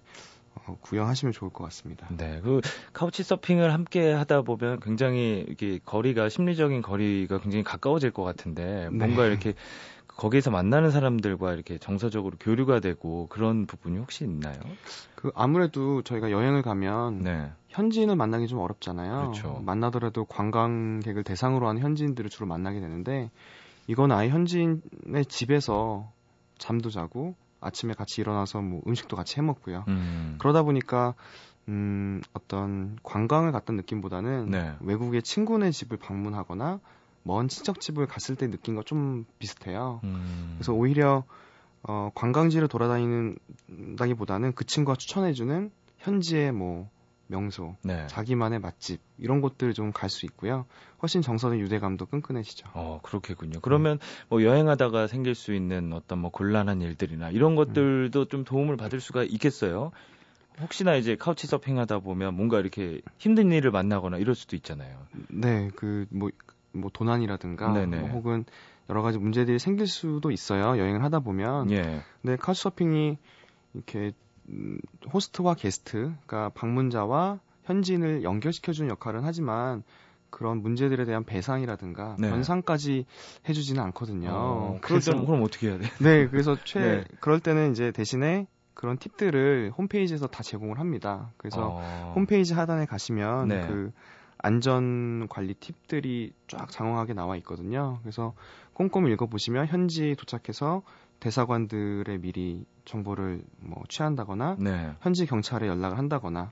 어, 0.53 0.77
구경하시면 0.81 1.33
좋을 1.33 1.51
것 1.51 1.63
같습니다. 1.65 2.07
네, 2.15 2.39
그 2.41 2.61
카우치 2.93 3.23
서핑을 3.23 3.73
함께 3.73 4.11
하다 4.11 4.43
보면 4.43 4.79
굉장히 4.81 5.45
이게 5.49 5.79
거리가 5.83 6.29
심리적인 6.29 6.81
거리가 6.81 7.39
굉장히 7.39 7.63
가까워질 7.63 8.11
것 8.11 8.23
같은데 8.23 8.89
뭔가 8.89 9.23
네. 9.23 9.29
이렇게 9.29 9.53
거기에서 10.21 10.51
만나는 10.51 10.91
사람들과 10.91 11.51
이렇게 11.53 11.79
정서적으로 11.79 12.37
교류가 12.39 12.79
되고 12.79 13.25
그런 13.29 13.65
부분이 13.65 13.97
혹시 13.97 14.23
있나요? 14.23 14.53
그 15.15 15.31
아무래도 15.33 16.03
저희가 16.03 16.29
여행을 16.29 16.61
가면 16.61 17.23
네. 17.23 17.51
현지인을 17.69 18.15
만나기 18.15 18.47
좀 18.47 18.59
어렵잖아요. 18.59 19.17
그렇죠. 19.17 19.63
만나더라도 19.65 20.25
관광객을 20.25 21.23
대상으로 21.23 21.67
하는 21.67 21.81
현지인들을 21.81 22.29
주로 22.29 22.45
만나게 22.45 22.79
되는데 22.79 23.31
이건 23.87 24.11
아예 24.11 24.29
현지인의 24.29 25.25
집에서 25.27 26.11
잠도 26.59 26.91
자고 26.91 27.33
아침에 27.59 27.95
같이 27.95 28.21
일어나서 28.21 28.61
뭐 28.61 28.83
음식도 28.85 29.17
같이 29.17 29.39
해 29.39 29.41
먹고요. 29.41 29.85
음. 29.87 30.35
그러다 30.37 30.61
보니까 30.61 31.15
음, 31.67 32.21
어떤 32.33 32.95
관광을 33.01 33.51
갔던 33.51 33.75
느낌보다는 33.75 34.51
네. 34.51 34.75
외국의 34.81 35.23
친구네 35.23 35.71
집을 35.71 35.97
방문하거나 35.97 36.79
먼 37.23 37.47
친척 37.47 37.79
집을 37.79 38.07
갔을 38.07 38.35
때 38.35 38.49
느낀 38.49 38.75
거 38.75 38.81
좀 38.83 39.25
비슷해요. 39.39 40.01
음. 40.03 40.55
그래서 40.57 40.73
오히려 40.73 41.23
어, 41.83 42.11
관광지를 42.13 42.67
돌아다니는 42.67 43.37
다기보다는 43.97 44.53
그 44.53 44.65
친구가 44.65 44.95
추천해주는 44.97 45.71
현지의 45.97 46.51
뭐 46.51 46.89
명소, 47.27 47.77
네. 47.83 48.05
자기만의 48.07 48.59
맛집 48.59 48.99
이런 49.17 49.39
곳들을 49.41 49.73
좀갈 49.73 50.09
수 50.09 50.25
있고요. 50.25 50.65
훨씬 51.01 51.21
정서는 51.21 51.59
유대감도 51.59 52.07
끈끈해지죠. 52.07 52.67
어, 52.73 52.99
그렇겠군요. 53.03 53.59
그러면 53.61 53.99
뭐 54.29 54.43
여행하다가 54.43 55.07
생길 55.07 55.33
수 55.33 55.53
있는 55.53 55.93
어떤 55.93 56.19
뭐 56.19 56.29
곤란한 56.29 56.81
일들이나 56.81 57.29
이런 57.29 57.55
것들도 57.55 58.25
좀 58.25 58.43
도움을 58.43 58.75
받을 58.77 58.99
수가 58.99 59.23
있겠어요. 59.23 59.91
혹시나 60.59 60.95
이제 60.95 61.15
카우치 61.15 61.47
서핑하다 61.47 61.99
보면 61.99 62.35
뭔가 62.35 62.59
이렇게 62.59 63.01
힘든 63.17 63.51
일을 63.51 63.71
만나거나 63.71 64.17
이럴 64.17 64.35
수도 64.35 64.55
있잖아요. 64.57 65.07
네, 65.29 65.69
그 65.75 66.05
뭐 66.11 66.29
뭐 66.71 66.89
도난이라든가. 66.93 67.69
뭐 67.69 68.09
혹은 68.09 68.45
여러 68.89 69.01
가지 69.01 69.17
문제들이 69.17 69.59
생길 69.59 69.87
수도 69.87 70.31
있어요. 70.31 70.77
여행을 70.77 71.03
하다 71.03 71.19
보면. 71.19 71.71
예. 71.71 72.01
근데 72.21 72.35
카우치서핑이 72.37 73.17
이렇게 73.73 74.11
음, 74.49 74.79
호스트와 75.13 75.53
게스트, 75.53 76.13
그러니까 76.25 76.49
방문자와 76.49 77.39
현지인을 77.63 78.23
연결시켜주는 78.23 78.89
역할은 78.89 79.21
하지만 79.23 79.83
그런 80.29 80.61
문제들에 80.61 81.05
대한 81.05 81.23
배상이라든가 81.23 82.15
네. 82.17 82.29
변상까지 82.29 83.05
해주지는 83.47 83.81
않거든요. 83.83 84.29
어, 84.31 84.79
그럴 84.81 85.01
때는 85.01 85.25
그럼 85.25 85.43
어떻게 85.43 85.69
해야 85.69 85.77
돼? 85.77 85.85
네, 86.01 86.27
그래서 86.27 86.57
최 86.63 86.79
네. 86.79 87.03
그럴 87.19 87.39
때는 87.39 87.71
이제 87.71 87.91
대신에 87.91 88.47
그런 88.73 88.97
팁들을 88.97 89.73
홈페이지에서 89.77 90.27
다 90.27 90.41
제공을 90.41 90.79
합니다. 90.79 91.31
그래서 91.37 91.71
어, 91.73 92.13
홈페이지 92.15 92.53
하단에 92.53 92.85
가시면 92.85 93.47
네. 93.49 93.67
그 93.67 93.91
안전 94.43 95.27
관리 95.29 95.53
팁들이 95.53 96.33
쫙 96.47 96.69
장황하게 96.71 97.13
나와 97.13 97.37
있거든요. 97.37 97.99
그래서 98.01 98.33
꼼꼼히 98.73 99.11
읽어보시면 99.13 99.67
현지 99.67 100.15
도착해서 100.17 100.81
대사관들의 101.19 102.17
미리 102.19 102.65
정보를 102.85 103.43
뭐 103.59 103.83
취한다거나 103.87 104.57
네. 104.59 104.93
현지 105.01 105.25
경찰에 105.25 105.67
연락을 105.67 105.97
한다거나 105.97 106.51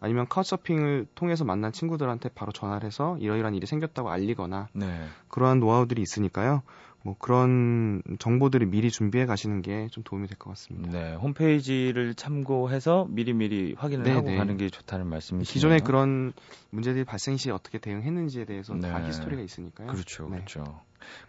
아니면 0.00 0.26
카우서핑을 0.28 1.06
통해서 1.14 1.44
만난 1.44 1.72
친구들한테 1.72 2.30
바로 2.30 2.52
전화를 2.52 2.86
해서 2.86 3.16
이러이러한 3.18 3.54
일이 3.54 3.66
생겼다고 3.66 4.10
알리거나 4.10 4.68
네. 4.72 5.04
그러한 5.28 5.60
노하우들이 5.60 6.02
있으니까요. 6.02 6.62
뭐 7.06 7.14
그런 7.20 8.02
정보들을 8.18 8.66
미리 8.66 8.90
준비해 8.90 9.26
가시는 9.26 9.62
게 9.62 9.86
좀 9.92 10.02
도움이 10.02 10.26
될 10.26 10.36
것 10.36 10.50
같습니다. 10.50 10.90
네. 10.90 11.14
홈페이지를 11.14 12.14
참고해서 12.14 13.06
미리미리 13.08 13.76
확인을 13.78 14.04
네, 14.04 14.10
하고 14.12 14.26
네. 14.26 14.36
가는 14.36 14.56
게 14.56 14.68
좋다는 14.68 15.06
말씀이시네요. 15.06 15.52
기존에 15.52 15.78
그런 15.78 16.32
문제들이 16.70 17.04
발생 17.04 17.36
시 17.36 17.50
어떻게 17.52 17.78
대응했는지에 17.78 18.44
대해서 18.44 18.76
다 18.80 18.98
네. 18.98 19.06
히스토리가 19.06 19.40
있으니까요. 19.40 19.86
그렇죠, 19.86 20.24
네. 20.28 20.38
그렇죠. 20.38 20.80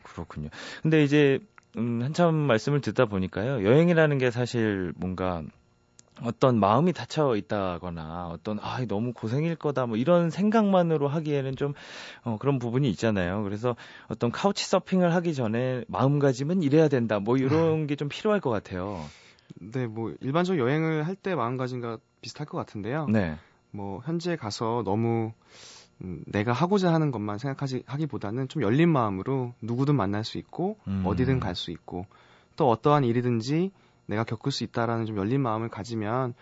그렇군요. 0.01 0.49
근데 0.81 1.03
이제 1.03 1.39
음, 1.77 2.01
한참 2.01 2.33
말씀을 2.33 2.81
듣다 2.81 3.05
보니까요. 3.05 3.63
여행이라는 3.63 4.17
게 4.17 4.31
사실 4.31 4.93
뭔가 4.97 5.43
어떤 6.23 6.59
마음이 6.59 6.93
닫혀 6.93 7.35
있다거나 7.35 8.29
어떤 8.29 8.59
아 8.61 8.83
너무 8.87 9.13
고생일 9.13 9.55
거다 9.55 9.85
뭐 9.85 9.97
이런 9.97 10.29
생각만으로 10.29 11.07
하기에는 11.07 11.55
좀 11.55 11.73
어, 12.23 12.37
그런 12.39 12.57
부분이 12.59 12.89
있잖아요. 12.91 13.43
그래서 13.43 13.75
어떤 14.07 14.31
카우치 14.31 14.65
서핑을 14.65 15.13
하기 15.15 15.33
전에 15.35 15.83
마음가짐은 15.87 16.63
이래야 16.63 16.87
된다 16.87 17.19
뭐 17.19 17.37
이런 17.37 17.85
게 17.87 17.97
좀 17.97 18.09
필요할 18.09 18.39
것 18.41 18.49
같아요. 18.51 19.03
네, 19.59 19.87
뭐 19.87 20.13
일반적 20.21 20.59
여행을 20.59 21.07
할 21.07 21.15
때 21.15 21.33
마음가짐과 21.35 21.97
비슷할 22.21 22.45
것 22.45 22.57
같은데요. 22.57 23.07
네. 23.07 23.35
뭐 23.71 24.01
현지에 24.05 24.35
가서 24.35 24.83
너무 24.85 25.31
음, 26.01 26.23
내가 26.27 26.53
하고자 26.53 26.93
하는 26.93 27.09
것만 27.11 27.39
생각하지 27.39 27.83
하기보다는 27.87 28.49
좀 28.49 28.61
열린 28.61 28.89
마음으로 28.89 29.53
누구든 29.61 29.95
만날 29.95 30.23
수 30.23 30.37
있고 30.37 30.77
음. 30.87 31.03
어디든 31.05 31.39
갈 31.39 31.55
수 31.55 31.71
있고 31.71 32.05
또 32.55 32.69
어떠한 32.69 33.03
일이든지 33.03 33.71
내가 34.07 34.23
겪을 34.23 34.51
수 34.51 34.63
있다라는 34.63 35.05
좀 35.05 35.17
열린 35.17 35.41
마음을 35.41 35.69
가지면 35.69 36.33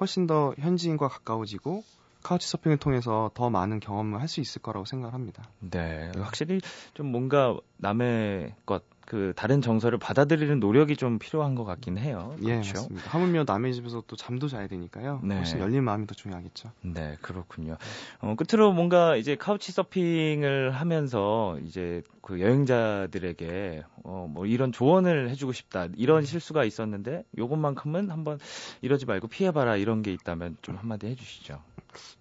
훨씬 0.00 0.26
더 0.26 0.54
현지인과 0.58 1.08
가까워지고 1.08 1.82
카우치 2.22 2.48
서핑을 2.48 2.76
통해서 2.76 3.30
더 3.34 3.50
많은 3.50 3.80
경험을 3.80 4.20
할 4.20 4.28
수 4.28 4.40
있을 4.40 4.62
거라고 4.62 4.84
생각합니다. 4.84 5.48
네, 5.60 6.12
확실히 6.16 6.60
좀 6.94 7.06
뭔가 7.06 7.56
남의 7.78 8.54
것, 8.64 8.84
그 9.12 9.34
다른 9.36 9.60
정서를 9.60 9.98
받아들이는 9.98 10.58
노력이 10.58 10.96
좀 10.96 11.18
필요한 11.18 11.54
것 11.54 11.64
같긴 11.66 11.98
해요. 11.98 12.34
예, 12.40 12.52
그렇죠? 12.52 12.72
맞습니다. 12.72 13.10
하물며 13.10 13.44
남의 13.46 13.74
집에서 13.74 14.02
또 14.06 14.16
잠도 14.16 14.48
자야 14.48 14.68
되니까요. 14.68 15.20
네. 15.22 15.36
훨씬 15.36 15.58
열린 15.58 15.84
마음이 15.84 16.06
더 16.06 16.14
중요하겠죠. 16.14 16.70
네, 16.80 17.18
그렇군요. 17.20 17.76
어, 18.20 18.34
끝으로 18.36 18.72
뭔가 18.72 19.16
이제 19.16 19.36
카우치 19.36 19.70
서핑을 19.70 20.70
하면서 20.70 21.58
이제 21.62 22.00
그 22.22 22.40
여행자들에게 22.40 23.84
어, 24.02 24.28
뭐 24.30 24.46
이런 24.46 24.72
조언을 24.72 25.28
해주고 25.28 25.52
싶다. 25.52 25.88
이런 25.98 26.24
실수가 26.24 26.64
있었는데 26.64 27.24
요것만큼은 27.36 28.08
한번 28.08 28.38
이러지 28.80 29.04
말고 29.04 29.28
피해봐라 29.28 29.76
이런 29.76 30.00
게 30.00 30.10
있다면 30.14 30.56
좀 30.62 30.76
한마디 30.76 31.08
해주시죠. 31.08 31.60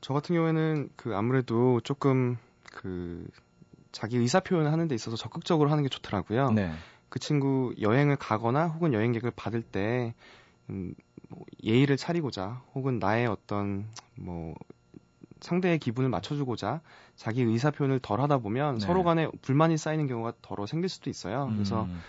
저 0.01 0.13
같은 0.13 0.35
경우에는 0.35 0.89
그 0.97 1.15
아무래도 1.15 1.79
조금 1.85 2.35
그 2.69 3.25
자기 3.91 4.17
의사 4.17 4.39
표현을 4.39 4.71
하는 4.71 4.87
데 4.87 4.95
있어서 4.95 5.17
적극적으로 5.17 5.69
하는 5.69 5.83
게 5.83 5.89
좋더라고요. 5.89 6.51
네. 6.51 6.73
그 7.09 7.19
친구 7.19 7.73
여행을 7.79 8.15
가거나 8.15 8.67
혹은 8.67 8.93
여행객을 8.93 9.31
받을 9.35 9.61
때 9.61 10.13
음, 10.69 10.93
뭐 11.29 11.45
예의를 11.63 11.97
차리고자 11.97 12.61
혹은 12.73 12.99
나의 12.99 13.27
어떤 13.27 13.87
뭐 14.15 14.55
상대의 15.41 15.79
기분을 15.79 16.09
맞춰주고자 16.09 16.81
자기 17.15 17.41
의사 17.41 17.71
표현을 17.71 17.99
덜 17.99 18.21
하다 18.21 18.37
보면 18.37 18.77
네. 18.77 18.85
서로 18.85 19.03
간에 19.03 19.27
불만이 19.41 19.77
쌓이는 19.77 20.07
경우가 20.07 20.33
더러 20.41 20.65
생길 20.65 20.89
수도 20.89 21.09
있어요. 21.09 21.51
그래서 21.55 21.83
음. 21.83 21.99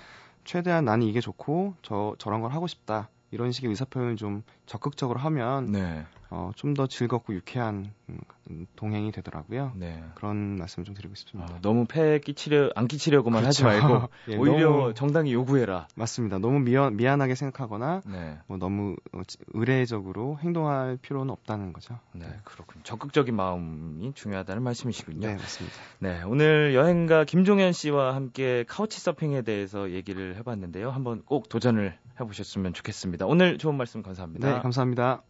최대한 0.45 0.85
나는 0.85 1.07
이게 1.07 1.21
좋고 1.21 1.75
저 1.83 2.15
저런 2.19 2.41
걸 2.41 2.53
하고 2.53 2.67
싶다 2.67 3.09
이런 3.31 3.53
식의 3.53 3.71
의사 3.71 3.85
표현을 3.85 4.17
좀 4.17 4.43
적극적으로 4.67 5.19
하면 5.21 5.73
네. 5.73 6.07
어, 6.35 6.51
좀 6.57 6.73
더 6.73 6.87
즐겁고 6.87 7.35
유쾌한 7.35 7.93
음, 8.09 8.67
동행이 8.77 9.13
되더라고요. 9.13 9.73
네. 9.77 10.03
그런 10.15 10.57
말씀을 10.57 10.87
좀 10.87 10.95
드리고 10.95 11.15
싶습니다. 11.15 11.53
어, 11.53 11.59
너무 11.61 11.85
폐 11.87 12.19
끼치려 12.21 12.71
안 12.75 12.89
끼치려고만 12.89 13.43
그렇죠. 13.43 13.69
하지 13.69 13.81
말고 13.81 14.09
예, 14.29 14.37
오히려 14.39 14.71
너무, 14.71 14.95
정당히 14.95 15.35
요구해라. 15.35 15.89
맞습니다. 15.95 16.39
너무 16.39 16.61
미안 16.61 16.97
미안하게 16.97 17.35
생각하거나 17.35 18.01
네. 18.07 18.39
뭐 18.47 18.57
너무 18.57 18.97
어, 19.13 19.21
의례적으로 19.53 20.39
행동할 20.41 20.97
필요는 21.03 21.31
없다는 21.31 21.75
거죠. 21.75 21.99
네, 22.13 22.25
그렇군요. 22.45 22.83
적극적인 22.85 23.37
마음이 23.37 24.15
중요하다는 24.15 24.63
말씀이시군요. 24.63 25.27
네, 25.27 25.35
맞습니다. 25.35 25.77
네, 25.99 26.23
오늘 26.23 26.75
여행가 26.75 27.25
김종현 27.25 27.73
씨와 27.73 28.15
함께 28.15 28.65
카우치 28.67 28.99
서핑에 29.01 29.43
대해서 29.43 29.91
얘기를 29.91 30.37
해봤는데요. 30.37 30.91
한번 30.91 31.23
꼭 31.27 31.51
도전을 31.51 31.99
해보셨으면 32.19 32.73
좋겠습니다. 32.73 33.27
오늘 33.27 33.59
좋은 33.59 33.77
말씀 33.77 34.03
감사합니다. 34.03 34.55
네, 34.55 34.61
감사합니다. 34.61 35.23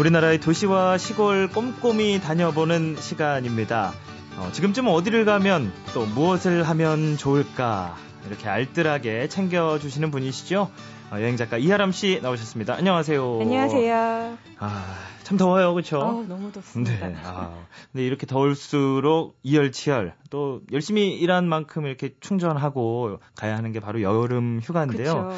우리나라의 0.00 0.40
도시와 0.40 0.96
시골 0.96 1.46
꼼꼼히 1.48 2.22
다녀보는 2.22 2.96
시간입니다. 2.98 3.92
어, 4.38 4.48
지금쯤 4.50 4.86
어디를 4.86 5.26
가면 5.26 5.70
또 5.92 6.06
무엇을 6.06 6.62
하면 6.62 7.18
좋을까 7.18 7.96
이렇게 8.26 8.48
알뜰하게 8.48 9.28
챙겨주시는 9.28 10.10
분이시죠? 10.10 10.70
어, 11.10 11.16
여행 11.16 11.36
작가 11.36 11.58
이하람 11.58 11.92
씨 11.92 12.18
나오셨습니다. 12.22 12.76
안녕하세요. 12.76 13.40
안녕하세요. 13.42 14.38
아, 14.60 14.84
참 15.22 15.36
더워요, 15.36 15.74
그렇죠? 15.74 16.00
어, 16.00 16.24
너무 16.26 16.50
덥습니다. 16.50 17.06
네. 17.06 17.16
아, 17.22 17.52
근데 17.92 18.06
이렇게 18.06 18.24
더울수록 18.26 19.36
이열치열 19.42 20.14
또 20.30 20.62
열심히 20.72 21.10
일한 21.10 21.46
만큼 21.46 21.84
이렇게 21.84 22.14
충전하고 22.20 23.18
가야 23.36 23.54
하는 23.54 23.70
게 23.72 23.80
바로 23.80 24.00
여름 24.00 24.60
휴가인데요. 24.62 25.28
그쵸. 25.28 25.34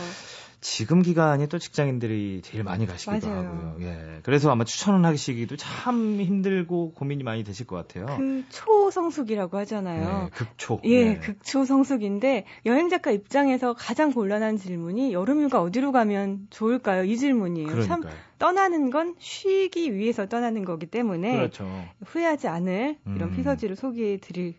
지금 0.63 1.03
기간이 1.03 1.49
또 1.49 1.59
직장인들이 1.59 2.41
제일 2.45 2.63
많이 2.63 2.87
가시기도 2.87 3.29
맞아요. 3.29 3.47
하고요. 3.49 3.77
예. 3.81 4.21
그래서 4.23 4.49
아마 4.51 4.63
추천을 4.65 5.05
하시기도 5.05 5.57
참 5.57 6.21
힘들고 6.21 6.93
고민이 6.93 7.25
많이 7.25 7.43
되실 7.43 7.67
것 7.67 7.75
같아요. 7.77 8.07
그 8.17 8.45
초성숙이라고 8.49 9.59
하잖아요. 9.59 10.25
네, 10.25 10.31
극초. 10.33 10.81
예, 10.85 11.05
네. 11.05 11.19
극초 11.19 11.65
성숙인데 11.65 12.47
여행 12.65 12.89
작가 12.89 13.11
입장에서 13.11 13.75
가장 13.75 14.13
곤란한 14.13 14.57
질문이 14.57 15.13
여름휴가 15.13 15.61
어디로 15.61 15.91
가면 15.91 16.47
좋을까요? 16.51 17.03
이 17.05 17.19
질문이에요. 17.19 17.67
그러니까요. 17.67 17.89
참 18.03 18.11
떠나는 18.39 18.91
건 18.91 19.17
쉬기 19.19 19.95
위해서 19.95 20.27
떠나는 20.29 20.65
거기 20.65 20.87
때문에 20.87 21.33
그렇죠. 21.37 21.67
후회하지 22.07 22.47
않을 22.47 22.99
이런 23.17 23.31
음. 23.31 23.37
피서지를 23.37 23.75
소개해 23.75 24.19
드릴 24.19 24.55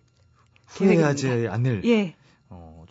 후회하지. 0.65 1.47
않을. 1.49 1.85
예. 1.85 2.15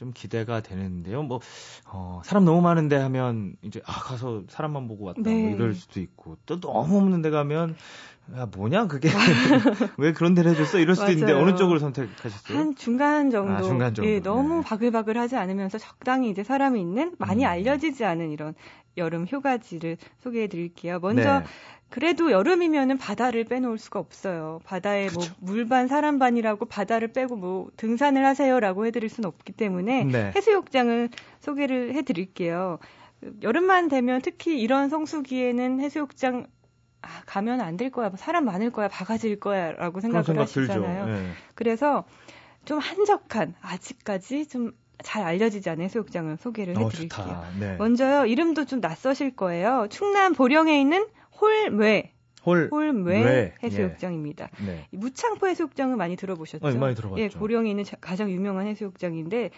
좀 0.02 0.12
기대가 0.12 0.60
되는데요. 0.60 1.22
뭐, 1.22 1.38
어, 1.86 2.20
사람 2.24 2.44
너무 2.44 2.60
많은데 2.60 2.96
하면 2.96 3.54
이제, 3.62 3.80
아, 3.86 3.92
가서 4.00 4.42
사람만 4.48 4.88
보고 4.88 5.04
왔다. 5.04 5.20
뭐 5.22 5.32
네. 5.32 5.40
뭐 5.42 5.50
이럴 5.50 5.74
수도 5.74 6.00
있고, 6.00 6.36
또 6.44 6.58
너무 6.58 6.98
없는 6.98 7.22
데 7.22 7.30
가면, 7.30 7.76
야, 8.37 8.46
뭐냐, 8.46 8.87
그게. 8.87 9.08
왜 9.98 10.12
그런 10.12 10.35
데를 10.35 10.52
해줬어? 10.52 10.78
이럴 10.78 10.94
수도. 10.94 11.11
있는데, 11.11 11.32
어느 11.32 11.54
쪽으로 11.56 11.78
선택하셨어요? 11.78 12.56
한 12.56 12.74
중간 12.76 13.30
정도. 13.30 13.52
아, 13.52 13.62
중간 13.62 13.94
정도. 13.94 14.11
예, 14.11 14.20
너무 14.20 14.56
네. 14.56 14.62
바글바글 14.62 15.18
하지 15.18 15.37
않으면서 15.37 15.78
적당히 15.78 16.30
이제 16.30 16.42
사람이 16.42 16.80
있는, 16.80 17.14
많이 17.18 17.44
음. 17.44 17.48
알려지지 17.48 18.04
않은 18.04 18.30
이런 18.30 18.54
여름 18.96 19.26
휴가지를 19.26 19.98
소개해 20.20 20.46
드릴게요. 20.46 20.98
먼저, 21.00 21.40
네. 21.40 21.44
그래도 21.90 22.30
여름이면은 22.30 22.96
바다를 22.96 23.44
빼놓을 23.44 23.76
수가 23.76 24.00
없어요. 24.00 24.61
바다에 24.64 25.11
뭐 25.12 25.24
그쵸. 25.24 25.35
뭐 25.38 25.52
물반 25.52 25.88
사람반이라고 25.88 26.64
바다를 26.64 27.08
빼고 27.08 27.37
뭐 27.37 27.70
등산을 27.76 28.24
하세요라고 28.24 28.87
해드릴 28.87 29.11
수는 29.11 29.28
없기 29.28 29.52
때문에 29.52 30.04
네. 30.04 30.32
해수욕장을 30.35 31.11
소개를 31.40 31.94
해드릴게요. 31.94 32.78
여름만 33.42 33.88
되면 33.88 34.22
특히 34.22 34.58
이런 34.58 34.88
성수기에는 34.88 35.80
해수욕장 35.80 36.46
아, 37.02 37.08
가면 37.26 37.60
안 37.60 37.76
될 37.76 37.90
거야, 37.90 38.08
뭐 38.08 38.16
사람 38.16 38.44
많을 38.44 38.70
거야, 38.70 38.88
바가지일 38.88 39.40
거야 39.40 39.72
라고 39.72 40.00
생각을 40.00 40.24
생각 40.24 40.42
하시잖아요. 40.42 41.06
네. 41.06 41.30
그래서 41.54 42.04
좀 42.64 42.78
한적한 42.78 43.54
아직까지 43.60 44.48
좀 44.48 44.72
잘 45.02 45.24
알려지지 45.24 45.68
않은 45.68 45.84
해수욕장을 45.84 46.36
소개를 46.36 46.76
어, 46.78 46.80
해드릴게요. 46.88 47.26
어, 47.26 47.44
네. 47.58 47.76
먼저요 47.76 48.24
이름도 48.24 48.66
좀 48.66 48.78
낯서실 48.80 49.34
거예요. 49.34 49.88
충남 49.90 50.32
보령에 50.32 50.80
있는 50.80 51.06
홀매 51.40 52.12
홀, 52.46 52.68
홀매 52.70 53.54
해수욕장입니다. 53.62 54.48
예. 54.60 54.64
네. 54.64 54.86
무창포 54.90 55.48
해수욕장은 55.48 55.96
많이 55.98 56.16
들어보셨죠? 56.16 56.68
네, 56.68 56.78
많이 56.78 56.94
들어봤죠. 56.94 57.20
예, 57.20 57.28
고령에 57.28 57.70
있는 57.70 57.84
자, 57.84 57.96
가장 58.00 58.30
유명한 58.30 58.66
해수욕장인데 58.66 59.50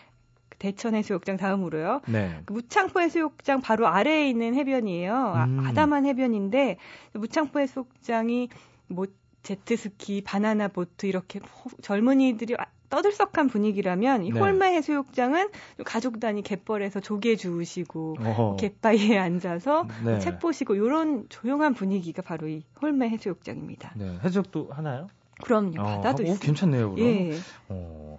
대천 0.64 0.94
해수욕장 0.94 1.36
다음으로요. 1.36 2.00
네. 2.08 2.40
그 2.46 2.54
무창포 2.54 2.98
해수욕장 3.00 3.60
바로 3.60 3.86
아래에 3.86 4.30
있는 4.30 4.54
해변이에요. 4.54 5.14
아, 5.14 5.44
음. 5.44 5.60
아, 5.60 5.68
아담한 5.68 6.06
해변인데 6.06 6.78
무창포 7.12 7.60
해수욕장이 7.60 8.48
뭐 8.86 9.04
제트스키, 9.42 10.22
바나나 10.22 10.68
보트 10.68 11.04
이렇게 11.04 11.40
젊은이들이 11.82 12.56
떠들썩한 12.88 13.48
분위기라면 13.48 14.24
이 14.24 14.30
네. 14.30 14.40
홀마 14.40 14.66
해수욕장은 14.66 15.50
가족 15.84 16.18
단위 16.18 16.40
갯벌에서 16.40 17.00
조개 17.00 17.36
주우시고 17.36 18.16
어허. 18.20 18.56
갯바위에 18.56 19.18
앉아서 19.18 19.86
네. 20.02 20.18
책 20.20 20.38
보시고 20.38 20.76
이런 20.76 21.26
조용한 21.28 21.74
분위기가 21.74 22.22
바로 22.22 22.48
이 22.48 22.62
홀마 22.80 23.04
해수욕장입니다. 23.04 23.92
네, 23.96 24.18
해수욕도 24.24 24.70
하나요? 24.70 25.08
그럼요. 25.42 25.80
어, 25.80 25.84
바다도 25.84 26.22
어, 26.22 26.26
있어요. 26.26 26.38
괜찮네요. 26.38 26.94
그럼. 26.94 27.06
예. 27.06 27.32
어. 27.68 28.18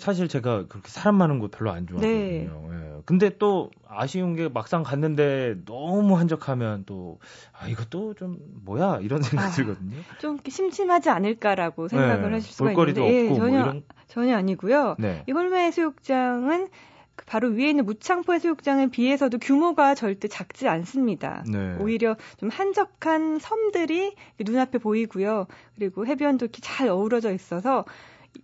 사실 0.00 0.28
제가 0.28 0.66
그렇게 0.66 0.88
사람 0.88 1.14
많은 1.16 1.38
곳 1.38 1.50
별로 1.50 1.70
안 1.70 1.86
좋아하거든요. 1.86 2.08
네. 2.08 2.46
예. 2.46 3.02
근데 3.04 3.30
또 3.38 3.70
아쉬운 3.86 4.34
게 4.34 4.48
막상 4.48 4.82
갔는데 4.82 5.56
너무 5.64 6.18
한적하면 6.18 6.84
또, 6.86 7.20
아, 7.52 7.68
이것도 7.68 8.14
좀 8.14 8.38
뭐야? 8.64 8.98
이런 9.00 9.22
생각이 9.22 9.48
아, 9.48 9.54
들거든요. 9.54 9.96
좀 10.18 10.38
심심하지 10.46 11.10
않을까라고 11.10 11.86
생각을 11.88 12.30
네. 12.30 12.34
하실 12.34 12.52
수가 12.52 12.70
볼거리도 12.70 13.06
있는데. 13.06 13.30
없고 13.30 13.34
예, 13.34 13.38
전혀, 13.38 13.58
뭐 13.58 13.66
이런... 13.66 13.82
전혀 14.08 14.36
아니고요. 14.36 14.96
네. 14.98 15.22
이 15.28 15.32
홀매 15.32 15.66
해수욕장은 15.66 16.68
그 17.14 17.24
바로 17.24 17.48
위에 17.48 17.70
있는 17.70 17.86
무창포 17.86 18.34
해수욕장에 18.34 18.88
비해서도 18.88 19.38
규모가 19.38 19.94
절대 19.94 20.28
작지 20.28 20.68
않습니다. 20.68 21.44
네. 21.50 21.76
오히려 21.78 22.16
좀 22.38 22.50
한적한 22.50 23.38
섬들이 23.38 24.14
눈앞에 24.38 24.78
보이고요. 24.78 25.46
그리고 25.76 26.06
해변도 26.06 26.46
이렇게 26.46 26.60
잘 26.60 26.88
어우러져 26.88 27.32
있어서 27.32 27.84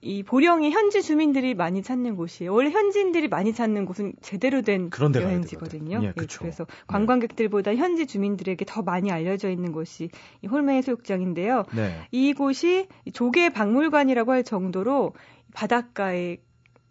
이 0.01 0.23
보령이 0.23 0.71
현지 0.71 1.03
주민들이 1.03 1.55
많이 1.55 1.83
찾는 1.83 2.17
곳이에요. 2.17 2.53
원래 2.53 2.71
현지인들이 2.71 3.29
많이 3.29 3.53
찾는 3.53 3.85
곳은 3.85 4.15
제대로 4.21 4.63
된 4.63 4.91
여행지거든요. 5.15 6.01
예, 6.03 6.07
예, 6.09 6.27
그래서 6.39 6.67
관광객들보다 6.87 7.75
현지 7.75 8.07
주민들에게 8.07 8.65
더 8.67 8.83
많이 8.83 9.11
알려져 9.11 9.51
있는 9.51 9.73
곳이 9.73 10.11
이 10.43 10.47
홀메 10.47 10.77
해수욕장인데요. 10.77 11.65
네. 11.75 12.07
이곳이 12.11 12.89
조개 13.13 13.51
박물관이라고 13.51 14.33
할 14.33 14.45
정도로 14.45 15.13
바닷가에 15.55 16.39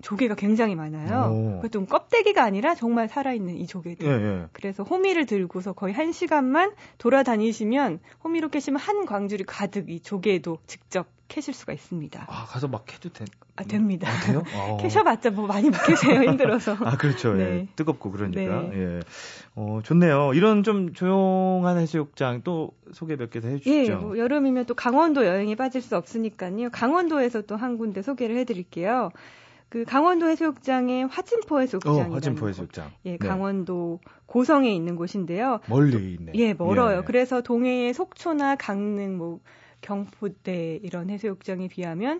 조개가 0.01 0.35
굉장히 0.35 0.75
많아요. 0.75 1.59
그것도 1.61 1.85
껍데기가 1.85 2.43
아니라 2.43 2.75
정말 2.75 3.07
살아있는 3.07 3.57
이 3.57 3.67
조개들. 3.67 4.05
예, 4.07 4.11
예. 4.11 4.45
그래서 4.51 4.83
호미를 4.83 5.25
들고서 5.25 5.73
거의 5.73 5.93
한 5.93 6.11
시간만 6.11 6.73
돌아다니시면 6.97 7.99
호미로 8.23 8.49
캐시면 8.49 8.79
한 8.79 9.05
광주리 9.05 9.43
가득 9.43 9.89
이 9.89 9.99
조개도 9.99 10.57
직접 10.67 11.07
캐실 11.27 11.53
수가 11.53 11.71
있습니다. 11.71 12.25
아 12.27 12.45
가서 12.45 12.67
막 12.67 12.83
캐도 12.85 13.09
돼? 13.13 13.23
아 13.55 13.63
됩니다. 13.63 14.09
아, 14.09 14.25
돼요? 14.25 14.43
어. 14.53 14.77
캐셔봤자 14.81 15.29
뭐 15.31 15.47
많이 15.47 15.69
못 15.69 15.77
캐세요 15.85 16.23
힘들어서. 16.29 16.75
아 16.81 16.97
그렇죠. 16.97 17.39
예. 17.39 17.43
네. 17.43 17.51
예. 17.61 17.67
뜨겁고 17.77 18.11
그러니까. 18.11 18.41
네. 18.41 18.71
예. 18.73 18.99
어 19.55 19.79
좋네요. 19.83 20.33
이런 20.33 20.63
좀 20.63 20.93
조용한 20.93 21.77
해수욕장 21.77 22.41
또 22.43 22.71
소개 22.91 23.15
몇 23.15 23.29
개 23.29 23.39
더 23.39 23.47
해주시죠. 23.47 23.91
예. 23.93 23.95
뭐 23.95 24.17
여름이면 24.17 24.65
또 24.65 24.73
강원도 24.73 25.25
여행에 25.25 25.55
빠질 25.55 25.81
수 25.81 25.95
없으니까요. 25.95 26.69
강원도에서 26.71 27.43
또 27.43 27.55
한 27.55 27.77
군데 27.77 28.01
소개를 28.01 28.35
해드릴게요. 28.37 29.11
그 29.71 29.86
강원도 29.86 30.27
해수욕장의 30.27 31.07
화진포 31.07 31.62
해수욕장. 31.62 32.12
어, 32.12 32.13
화진포 32.13 32.49
해수욕장. 32.49 32.91
예, 33.05 33.12
네. 33.12 33.17
강원도 33.17 34.01
고성에 34.25 34.69
있는 34.69 34.97
곳인데요. 34.97 35.62
멀리 35.69 36.15
있네. 36.15 36.34
예, 36.36 36.53
멀어요. 36.53 36.97
예. 36.97 37.01
그래서 37.05 37.39
동해의 37.41 37.93
속초나 37.93 38.57
강릉, 38.57 39.17
뭐 39.17 39.39
경포대 39.79 40.81
이런 40.84 41.10
해수욕장에 41.10 41.69
비하면 41.69 42.19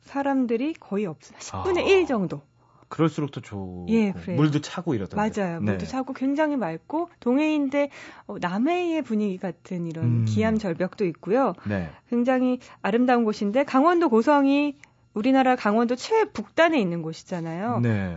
사람들이 0.00 0.72
거의 0.80 1.04
없어요. 1.04 1.38
10분의 1.38 1.78
아. 1.80 1.82
1 1.82 2.06
정도. 2.06 2.40
그럴수록 2.88 3.30
더 3.30 3.42
좋고 3.42 3.86
예, 3.90 4.14
물도 4.26 4.62
차고 4.62 4.94
이러던데. 4.94 5.16
맞아요. 5.16 5.60
물도 5.60 5.80
네. 5.80 5.86
차고 5.86 6.14
굉장히 6.14 6.56
맑고 6.56 7.10
동해인데 7.20 7.90
어, 8.26 8.36
남해의 8.40 9.02
분위기 9.02 9.36
같은 9.36 9.86
이런 9.86 10.04
음. 10.04 10.24
기암 10.24 10.56
절벽도 10.56 11.04
있고요. 11.04 11.52
네. 11.68 11.90
굉장히 12.08 12.58
아름다운 12.80 13.24
곳인데 13.24 13.64
강원도 13.64 14.08
고성이 14.08 14.78
우리나라 15.18 15.56
강원도 15.56 15.96
최북단에 15.96 16.80
있는 16.80 17.02
곳이잖아요. 17.02 17.80
네. 17.80 18.16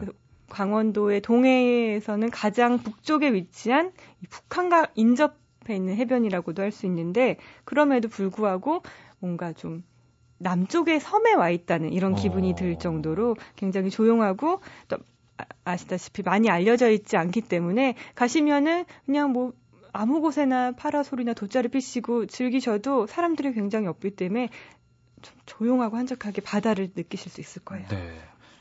강원도의 0.49 1.21
동해에서는 1.21 2.29
가장 2.29 2.77
북쪽에 2.77 3.33
위치한 3.33 3.91
북한과 4.29 4.89
인접해 4.93 5.75
있는 5.75 5.95
해변이라고도 5.95 6.61
할 6.61 6.71
수 6.71 6.85
있는데 6.85 7.37
그럼에도 7.63 8.07
불구하고 8.07 8.83
뭔가 9.19 9.51
좀 9.53 9.83
남쪽의 10.37 10.99
섬에 10.99 11.33
와 11.33 11.49
있다는 11.49 11.91
이런 11.91 12.13
기분이 12.13 12.51
어. 12.51 12.55
들 12.55 12.77
정도로 12.77 13.35
굉장히 13.55 13.89
조용하고 13.89 14.59
또 14.87 14.97
아, 15.37 15.45
아시다시피 15.63 16.21
많이 16.21 16.49
알려져 16.49 16.91
있지 16.91 17.17
않기 17.17 17.41
때문에 17.41 17.95
가시면은 18.13 18.85
그냥 19.05 19.31
뭐 19.31 19.53
아무 19.93 20.21
곳에나 20.21 20.71
파라솔이나 20.73 21.33
돗자리 21.33 21.67
피시고 21.67 22.27
즐기셔도 22.27 23.07
사람들이 23.07 23.53
굉장히 23.53 23.87
없기 23.87 24.11
때문에 24.11 24.49
좀 25.21 25.35
조용하고 25.45 25.97
한적하게 25.97 26.41
바다를 26.41 26.91
느끼실 26.95 27.31
수 27.31 27.41
있을 27.41 27.63
거예요. 27.63 27.87
네. 27.89 28.19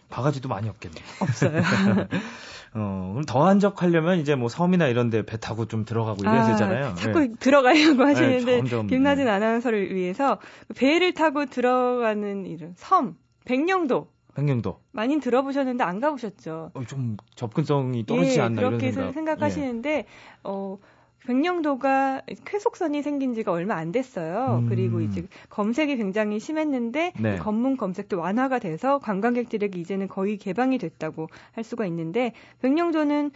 바가지도 0.08 0.48
많이 0.48 0.68
없겠네요. 0.68 1.04
없어요. 1.20 1.52
어, 2.74 3.10
그럼 3.12 3.24
더 3.26 3.46
한적하려면 3.46 4.18
이제 4.18 4.34
뭐 4.34 4.48
섬이나 4.48 4.86
이런 4.88 5.10
데 5.10 5.22
배 5.22 5.36
타고 5.38 5.66
좀 5.66 5.84
들어가고 5.84 6.24
이래야 6.24 6.42
아, 6.42 6.46
되잖아요. 6.46 6.94
자꾸 6.96 7.20
네. 7.20 7.28
들어가려고 7.38 8.02
하시는데 8.04 8.62
네, 8.62 8.86
김나진 8.88 9.24
네. 9.26 9.30
아나운서를 9.30 9.94
위해서 9.94 10.38
배를 10.76 11.14
타고 11.14 11.46
들어가는 11.46 12.46
이런 12.46 12.74
섬, 12.76 13.16
백령도 13.44 14.08
백령도. 14.34 14.80
많이 14.92 15.18
들어보셨는데 15.20 15.82
안 15.84 16.00
가보셨죠? 16.00 16.70
어, 16.74 16.84
좀 16.84 17.16
접근성이 17.34 18.06
떨어지지 18.06 18.38
예, 18.38 18.42
않나 18.42 18.62
그렇게 18.62 18.88
이런 18.88 19.12
생각. 19.12 19.42
하시는데 19.42 19.90
예. 19.90 20.06
어 20.44 20.78
백령도가 21.26 22.22
쾌속선이 22.44 23.02
생긴 23.02 23.34
지가 23.34 23.52
얼마 23.52 23.74
안 23.76 23.92
됐어요. 23.92 24.60
음. 24.62 24.68
그리고 24.68 25.00
이제 25.00 25.26
검색이 25.50 25.96
굉장히 25.96 26.40
심했는데 26.40 27.12
네. 27.20 27.36
검문 27.36 27.76
검색도 27.76 28.18
완화가 28.18 28.58
돼서 28.58 28.98
관광객들에게 28.98 29.78
이제는 29.78 30.08
거의 30.08 30.38
개방이 30.38 30.78
됐다고 30.78 31.28
할 31.52 31.64
수가 31.64 31.86
있는데 31.86 32.32
백령도는 32.62 33.30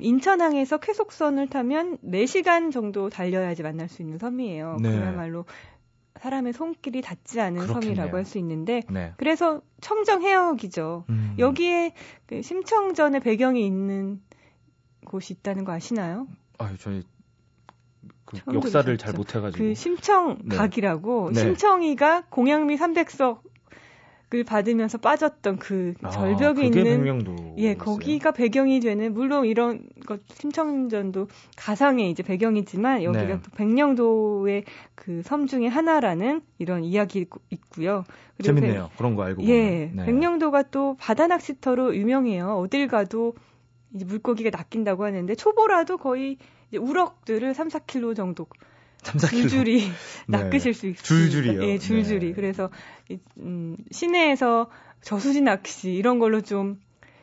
인천항에서 0.00 0.78
쾌속선을 0.78 1.48
타면 1.48 1.98
4시간 1.98 2.72
정도 2.72 3.10
달려야지 3.10 3.62
만날 3.62 3.88
수 3.88 4.02
있는 4.02 4.18
섬이에요. 4.18 4.78
네. 4.80 4.90
그야말로 4.90 5.44
사람의 6.20 6.52
손길이 6.52 7.02
닿지 7.02 7.40
않은 7.40 7.60
그렇겠네요. 7.60 7.82
섬이라고 7.82 8.16
할 8.16 8.24
수 8.24 8.38
있는데 8.38 8.82
네. 8.88 9.12
그래서 9.16 9.60
청정 9.80 10.22
해역이죠. 10.22 11.04
음. 11.10 11.34
여기에 11.38 11.92
그 12.26 12.40
심청전의 12.40 13.20
배경이 13.20 13.66
있는 13.66 14.22
곳이 15.04 15.34
있다는 15.34 15.64
거 15.64 15.72
아시나요? 15.72 16.26
아, 16.58 16.72
저희 16.78 17.02
그 18.24 18.38
역사를 18.54 18.96
잘 18.98 19.12
못해가지고 19.14 19.64
그 19.64 19.74
심청각이라고 19.74 21.30
네. 21.32 21.40
심청이가 21.40 22.24
공양미 22.30 22.76
300석 22.76 23.38
을 24.32 24.42
받으면서 24.42 24.98
빠졌던 24.98 25.58
그 25.58 25.94
아, 26.02 26.10
절벽에 26.10 26.64
있는 26.64 27.54
예 27.58 27.74
거기가 27.74 28.32
배경이 28.32 28.80
되는 28.80 29.12
물론 29.12 29.44
이런 29.44 29.86
것 30.06 30.22
심청전도 30.28 31.28
가상의 31.56 32.10
이제 32.10 32.22
배경이지만 32.24 33.04
여기가 33.04 33.26
네. 33.26 33.40
백령도의 33.56 34.64
그 34.96 35.22
섬 35.22 35.46
중에 35.46 35.68
하나라는 35.68 36.40
이런 36.58 36.82
이야기 36.84 37.26
있고요. 37.50 38.04
재밌네요. 38.42 38.90
그런 38.96 39.14
거 39.14 39.22
알고 39.22 39.44
예 39.44 39.92
네. 39.94 40.04
백령도가 40.04 40.64
또 40.70 40.96
바다 40.98 41.26
낚시터로 41.26 41.94
유명해요. 41.94 42.56
어딜 42.56 42.88
가도 42.88 43.34
이제 43.94 44.04
물고기가 44.04 44.50
낚인다고 44.50 45.04
하는데 45.04 45.34
초보라도 45.34 45.98
거의 45.98 46.38
우럭들을 46.78 47.54
3, 47.54 47.68
4kg 47.68 48.14
정도 48.16 48.46
3, 49.02 49.16
4kg. 49.16 49.28
줄줄이 49.30 49.80
네. 50.28 50.38
낚으실 50.38 50.74
수 50.74 50.86
있어요. 50.86 51.02
줄줄이요. 51.02 51.62
예, 51.64 51.78
줄줄이. 51.78 52.28
네. 52.28 52.32
그래서 52.32 52.70
음, 53.38 53.76
시내에서 53.90 54.70
저수지 55.02 55.40
낚시 55.42 55.92
이런 55.92 56.18
걸로 56.18 56.40
좀 56.40 56.80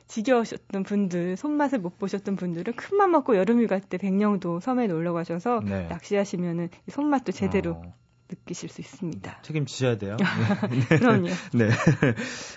지겨우셨던 0.07 0.83
분들, 0.83 1.37
손맛을 1.37 1.79
못 1.79 1.97
보셨던 1.97 2.35
분들은 2.35 2.73
큰 2.75 2.97
맘 2.97 3.11
먹고 3.11 3.37
여름휴 3.37 3.67
갈때 3.67 3.97
백령도 3.97 4.59
섬에 4.59 4.87
놀러 4.87 5.13
가셔서 5.13 5.61
네. 5.63 5.87
낚시하시면은 5.87 6.69
손맛도 6.89 7.31
제대로 7.31 7.71
어. 7.71 7.93
느끼실 8.31 8.69
수 8.69 8.81
있습니다. 8.81 9.41
책임지셔야 9.43 9.97
돼요. 9.97 10.17
네. 10.89 10.97
그럼요. 10.97 11.27
네. 11.53 11.69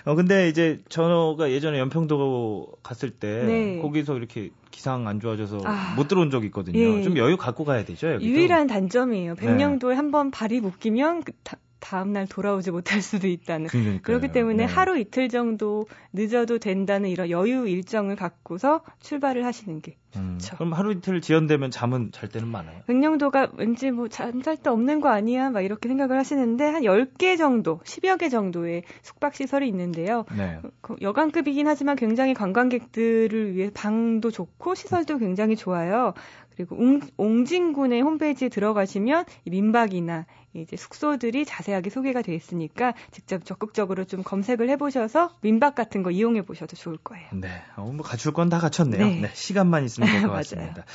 어, 0.05 0.15
근데 0.15 0.49
이제 0.49 0.81
저가 0.89 1.51
예전에 1.51 1.77
연평도 1.79 2.77
갔을 2.81 3.11
때 3.11 3.43
네. 3.45 3.81
거기서 3.81 4.17
이렇게 4.17 4.51
기상 4.71 5.07
안 5.07 5.19
좋아져서 5.19 5.61
아, 5.65 5.93
못 5.95 6.07
들어온 6.07 6.31
적이 6.31 6.47
있거든요. 6.47 6.79
예. 6.79 7.01
좀 7.03 7.17
여유 7.17 7.37
갖고 7.37 7.63
가야 7.65 7.85
되죠. 7.85 8.13
여기도. 8.13 8.29
유일한 8.29 8.67
단점이에요. 8.67 9.35
백령도에 9.35 9.91
네. 9.91 9.95
한번 9.95 10.31
발이 10.31 10.61
묶이면 10.61 11.23
그 11.23 11.31
다, 11.43 11.57
다음 11.85 12.13
날 12.13 12.25
돌아오지 12.25 12.71
못할 12.71 12.99
수도 13.03 13.27
있다는. 13.27 13.67
그러니까요. 13.67 14.01
그렇기 14.01 14.29
때문에 14.29 14.65
네. 14.65 14.73
하루 14.73 14.97
이틀 14.97 15.29
정도 15.29 15.85
늦어도 16.13 16.57
된다는 16.57 17.11
이런 17.11 17.29
여유 17.29 17.67
일정을 17.67 18.15
갖고서 18.15 18.81
출발을 19.01 19.45
하시는 19.45 19.81
게 19.81 19.95
음, 20.15 20.39
좋죠. 20.39 20.55
그럼 20.55 20.73
하루 20.73 20.93
이틀 20.93 21.21
지연되면 21.21 21.69
잠은 21.69 22.11
잘 22.11 22.27
때는 22.27 22.47
많아요? 22.47 22.81
백령도가 22.87 23.51
왠지 23.57 23.91
뭐 23.91 24.07
잠잘 24.07 24.57
데 24.57 24.71
없는 24.71 24.99
거 24.99 25.09
아니야? 25.09 25.51
막 25.51 25.61
이렇게 25.61 25.87
생각을 25.87 26.17
하시는데 26.17 26.65
한 26.65 26.81
10개 26.81 27.37
정도, 27.37 27.81
10여 27.83 28.17
개 28.17 28.29
정도의 28.29 28.81
숙박 29.03 29.35
시설이 29.35 29.67
있는데요. 29.67 30.25
네. 30.35 30.59
그 30.81 30.95
여간급이긴 31.01 31.67
하지만 31.67 31.97
굉장히 31.97 32.33
관광객들을 32.33 33.53
위해 33.55 33.69
방도 33.71 34.31
좋고 34.31 34.73
시설도 34.73 35.19
굉장히 35.19 35.55
좋아요. 35.55 36.15
그리고 36.55 36.77
옹, 37.17 37.45
진군의 37.45 38.01
홈페이지에 38.01 38.49
들어가시면 38.49 39.25
민박이나 39.45 40.25
이제 40.53 40.77
숙소들이 40.77 41.43
자세하게 41.43 41.89
소개가 41.89 42.21
되어 42.21 42.33
있으니까 42.35 42.93
직접 43.11 43.43
적극적으로 43.43 44.05
좀 44.05 44.23
검색을 44.23 44.69
해보셔서 44.69 45.31
민박 45.41 45.75
같은 45.75 46.01
거 46.01 46.11
이용해 46.11 46.43
보셔도 46.43 46.77
좋을 46.77 46.97
거예요. 46.97 47.27
네, 47.33 47.49
어, 47.75 47.91
뭐 47.91 48.05
갖출 48.05 48.31
건 48.31 48.45
다 48.49 48.59
갖췄네요. 48.59 49.05
네. 49.05 49.19
네 49.21 49.29
시간만 49.33 49.83
있으면 49.85 50.09
될 50.09 50.21
것 50.27 50.31
같습니다. 50.31 50.85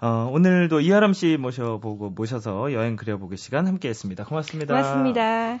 어, 0.00 0.28
오늘도 0.30 0.80
이하람 0.80 1.12
씨 1.14 1.36
모셔보고 1.38 2.10
모셔서 2.10 2.72
여행 2.72 2.96
그려보기 2.96 3.36
시간 3.36 3.66
함께했습니다. 3.66 4.24
고맙습니다. 4.24 4.74
고맙습니다. 4.74 5.60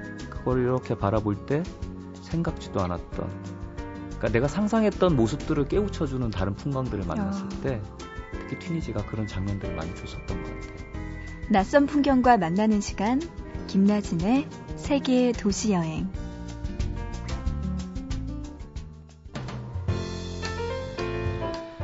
그걸 0.43 0.61
이렇게 0.61 0.95
바라볼 0.95 1.45
때 1.45 1.63
생각지도 2.21 2.81
않았던 2.81 3.29
그러니까 4.07 4.29
내가 4.29 4.47
상상했던 4.47 5.15
모습들을 5.15 5.67
깨우쳐주는 5.67 6.29
다른 6.31 6.55
풍광들을 6.55 7.05
만났을 7.05 7.47
때 7.61 7.81
특히 8.31 8.59
튀니지가 8.59 9.05
그런 9.05 9.27
장면들을 9.27 9.75
많이 9.75 9.95
줬었던 9.95 10.27
것 10.27 10.43
같아요. 10.43 10.81
낯선 11.49 11.85
풍경과 11.85 12.37
만나는 12.37 12.81
시간 12.81 13.21
김나진의 13.67 14.47
세계 14.77 15.31
도시 15.31 15.73
여행 15.73 16.09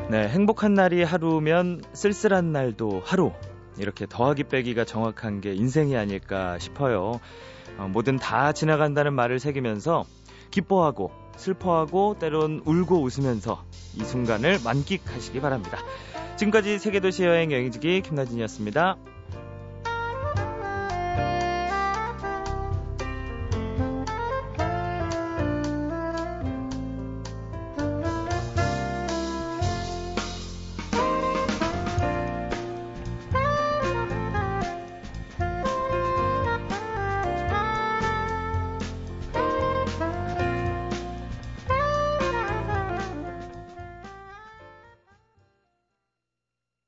네, 0.09 0.29
행복한 0.29 0.73
날이 0.73 1.03
하루면 1.03 1.81
쓸쓸한 1.91 2.53
날도 2.53 3.01
하루. 3.03 3.33
이렇게 3.79 4.05
더하기 4.07 4.45
빼기가 4.45 4.85
정확한 4.85 5.41
게 5.41 5.53
인생이 5.53 5.95
아닐까 5.95 6.57
싶어요. 6.59 7.19
어, 7.77 7.87
뭐든 7.89 8.17
다 8.17 8.51
지나간다는 8.53 9.13
말을 9.13 9.39
새기면서 9.39 10.05
기뻐하고 10.51 11.11
슬퍼하고 11.35 12.17
때론 12.19 12.61
울고 12.65 13.01
웃으면서 13.01 13.63
이 13.95 14.03
순간을 14.03 14.59
만끽하시기 14.63 15.39
바랍니다. 15.39 15.79
지금까지 16.37 16.79
세계도시 16.79 17.23
여행 17.23 17.51
여행지기 17.51 18.01
김나진이었습니다. 18.01 18.97